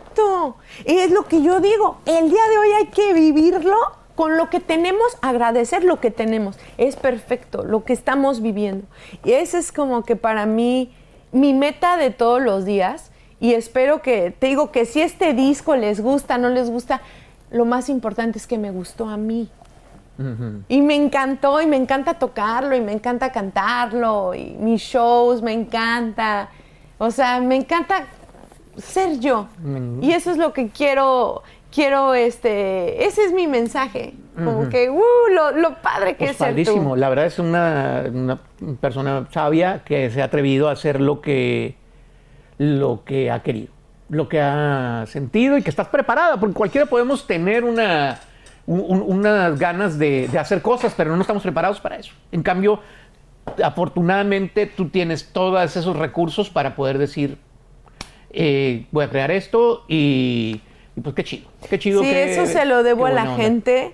Es 0.84 1.12
lo 1.12 1.24
que 1.24 1.42
yo 1.42 1.60
digo. 1.60 2.00
El 2.06 2.30
día 2.30 2.44
de 2.50 2.58
hoy 2.58 2.72
hay 2.72 2.88
que 2.88 3.14
vivirlo 3.14 3.78
con 4.16 4.36
lo 4.36 4.50
que 4.50 4.60
tenemos, 4.60 5.18
agradecer 5.22 5.84
lo 5.84 6.02
que 6.02 6.12
tenemos. 6.12 6.58
Es 6.78 6.96
perfecto, 6.96 7.64
lo 7.64 7.86
que 7.86 7.94
estamos 7.94 8.42
viviendo. 8.42 8.86
Y 9.24 9.34
ese 9.34 9.60
es 9.60 9.72
como 9.72 10.04
que 10.04 10.16
para 10.16 10.46
mí 10.46 10.92
mi 11.32 11.54
meta 11.54 11.98
de 11.98 12.12
todos 12.12 12.42
los 12.42 12.66
días 12.66 13.12
y 13.40 13.54
espero 13.54 14.02
que, 14.02 14.32
te 14.32 14.48
digo 14.48 14.72
que 14.72 14.86
si 14.86 15.02
este 15.02 15.34
disco 15.34 15.76
les 15.76 16.02
gusta, 16.02 16.38
no 16.38 16.50
les 16.50 16.70
gusta, 16.70 17.02
lo 17.52 17.66
más 17.66 17.90
importante 17.90 18.38
es 18.38 18.48
que 18.48 18.58
me 18.58 18.72
gustó 18.72 19.08
a 19.10 19.18
mí. 19.18 19.50
Y 20.68 20.82
me 20.82 20.96
encantó 20.96 21.62
y 21.62 21.68
me 21.68 21.76
encanta 21.76 22.16
tocarlo 22.16 22.76
y 22.76 22.82
me 22.82 22.92
encanta 22.92 23.32
cantarlo 23.32 24.34
y 24.34 24.56
mis 24.60 24.82
shows 24.82 25.44
me 25.44 25.54
encanta. 25.54 26.50
O 26.98 27.12
sea, 27.12 27.40
me 27.40 27.56
encanta 27.56 28.08
ser 28.78 29.20
yo. 29.20 29.48
Y 30.02 30.12
eso 30.12 30.32
es 30.32 30.38
lo 30.38 30.54
que 30.54 30.70
quiero, 30.70 31.44
quiero, 31.72 32.14
este, 32.14 33.06
ese 33.06 33.26
es 33.26 33.34
mi 33.34 33.48
mensaje. 33.48 34.14
Como 34.36 34.70
que, 34.70 34.88
uh, 34.88 35.02
lo, 35.32 35.82
padre 35.82 36.16
que 36.16 36.26
pues 36.26 36.42
es 36.42 36.68
ser 36.68 36.76
tú. 36.76 36.96
La 36.96 37.10
verdad 37.10 37.26
es 37.26 37.40
una, 37.40 38.04
una, 38.14 38.40
persona 38.80 39.28
sabia 39.32 39.82
que 39.84 40.12
se 40.12 40.22
ha 40.22 40.26
atrevido 40.26 40.70
a 40.70 40.74
hacer 40.74 41.02
lo 41.02 41.22
que, 41.22 41.76
lo 42.60 43.04
que 43.04 43.32
ha 43.32 43.42
querido, 43.42 43.74
lo 44.10 44.30
que 44.30 44.40
ha 44.40 45.06
sentido 45.08 45.58
y 45.58 45.64
que 45.64 45.72
estás 45.72 45.88
preparada, 45.88 46.40
porque 46.40 46.54
cualquiera 46.54 46.86
podemos 46.86 47.26
tener 47.26 47.64
una, 47.64 48.20
unas 48.68 49.58
ganas 49.58 49.98
de, 49.98 50.28
de, 50.28 50.38
hacer 50.38 50.62
cosas, 50.62 50.94
pero 50.96 51.16
no 51.16 51.22
estamos 51.22 51.42
preparados 51.42 51.80
para 51.80 51.98
eso. 51.98 52.14
En 52.32 52.44
cambio, 52.44 52.80
afortunadamente 53.64 54.68
tú 54.68 54.90
tienes 54.90 55.32
todos 55.34 55.76
esos 55.76 55.96
recursos 55.96 56.52
para 56.52 56.76
poder 56.76 57.00
decir, 57.00 57.40
eh, 58.30 58.86
voy 58.92 59.06
a 59.06 59.10
crear 59.10 59.32
esto 59.32 59.84
y, 59.88 60.62
pues 61.02 61.16
qué 61.16 61.24
chido, 61.24 61.50
qué 61.70 61.80
chido. 61.80 62.02
Sí, 62.02 62.10
eso 62.10 62.46
se 62.46 62.66
lo 62.66 62.84
debo 62.84 63.06
a 63.06 63.12
la 63.12 63.36
gente. 63.36 63.94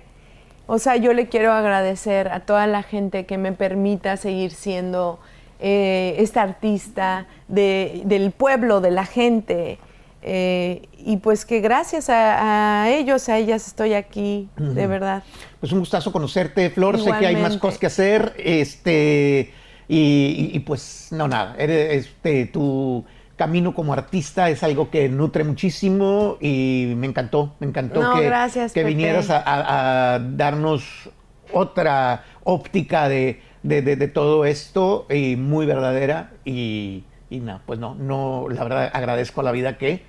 O 0.66 0.78
sea, 0.78 0.96
yo 0.96 1.12
le 1.12 1.28
quiero 1.28 1.52
agradecer 1.52 2.28
a 2.28 2.40
toda 2.40 2.66
la 2.66 2.82
gente 2.82 3.26
que 3.26 3.36
me 3.36 3.52
permita 3.52 4.16
seguir 4.16 4.52
siendo 4.52 5.20
eh, 5.60 6.16
esta 6.18 6.42
artista 6.42 7.26
del 7.48 8.32
pueblo, 8.36 8.80
de 8.80 8.90
la 8.90 9.04
gente. 9.04 9.78
Eh, 10.26 10.88
y 10.96 11.18
pues 11.18 11.44
que 11.44 11.60
gracias 11.60 12.08
a, 12.08 12.86
ellos, 12.88 13.28
a 13.28 13.36
ellas 13.36 13.66
estoy 13.66 13.92
aquí, 13.92 14.48
de 14.56 14.86
verdad. 14.86 15.22
Pues 15.60 15.70
un 15.72 15.80
gustazo 15.80 16.12
conocerte, 16.12 16.70
Flor. 16.70 16.98
Sé 16.98 17.12
que 17.18 17.26
hay 17.26 17.36
más 17.36 17.58
cosas 17.58 17.78
que 17.78 17.86
hacer. 17.86 18.34
Este, 18.38 19.52
y, 19.86 20.58
pues 20.60 21.08
no, 21.10 21.28
nada. 21.28 21.56
este, 21.58 22.46
tu 22.46 23.04
camino 23.36 23.74
como 23.74 23.92
artista 23.92 24.48
es 24.50 24.62
algo 24.62 24.90
que 24.90 25.08
nutre 25.08 25.44
muchísimo 25.44 26.36
y 26.40 26.94
me 26.96 27.06
encantó, 27.06 27.54
me 27.58 27.66
encantó 27.66 28.00
que, 28.14 28.32
que 28.72 28.84
vinieras 28.84 29.28
a, 29.30 30.20
darnos 30.22 31.10
otra 31.52 32.24
óptica 32.44 33.08
de, 33.08 33.40
todo 34.12 34.44
esto 34.44 35.06
y 35.10 35.36
muy 35.36 35.66
verdadera 35.66 36.32
y, 36.44 37.04
y 37.30 37.40
no, 37.40 37.60
pues 37.66 37.78
no, 37.78 37.94
no, 37.94 38.46
la 38.48 38.62
verdad 38.62 38.90
agradezco 38.92 39.40
a 39.40 39.44
la 39.44 39.52
vida 39.52 39.78
que 39.78 40.02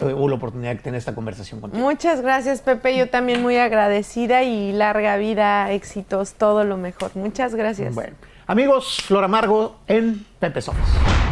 hubo 0.00 0.28
la 0.28 0.34
oportunidad 0.36 0.72
de 0.72 0.82
tener 0.82 0.98
esta 0.98 1.14
conversación 1.14 1.60
contigo. 1.60 1.82
Muchas 1.82 2.20
gracias, 2.20 2.60
Pepe. 2.60 2.96
Yo 2.96 3.08
también 3.08 3.42
muy 3.42 3.56
agradecida 3.56 4.42
y 4.42 4.72
larga 4.72 5.16
vida, 5.16 5.70
éxitos, 5.72 6.34
todo 6.34 6.64
lo 6.64 6.76
mejor. 6.76 7.10
Muchas 7.14 7.54
gracias. 7.54 7.94
Bueno, 7.94 8.16
amigos, 8.46 9.02
Flor 9.04 9.24
Amargo 9.24 9.76
en 9.86 10.24
Pepe 10.38 10.60
Sopas. 10.60 11.25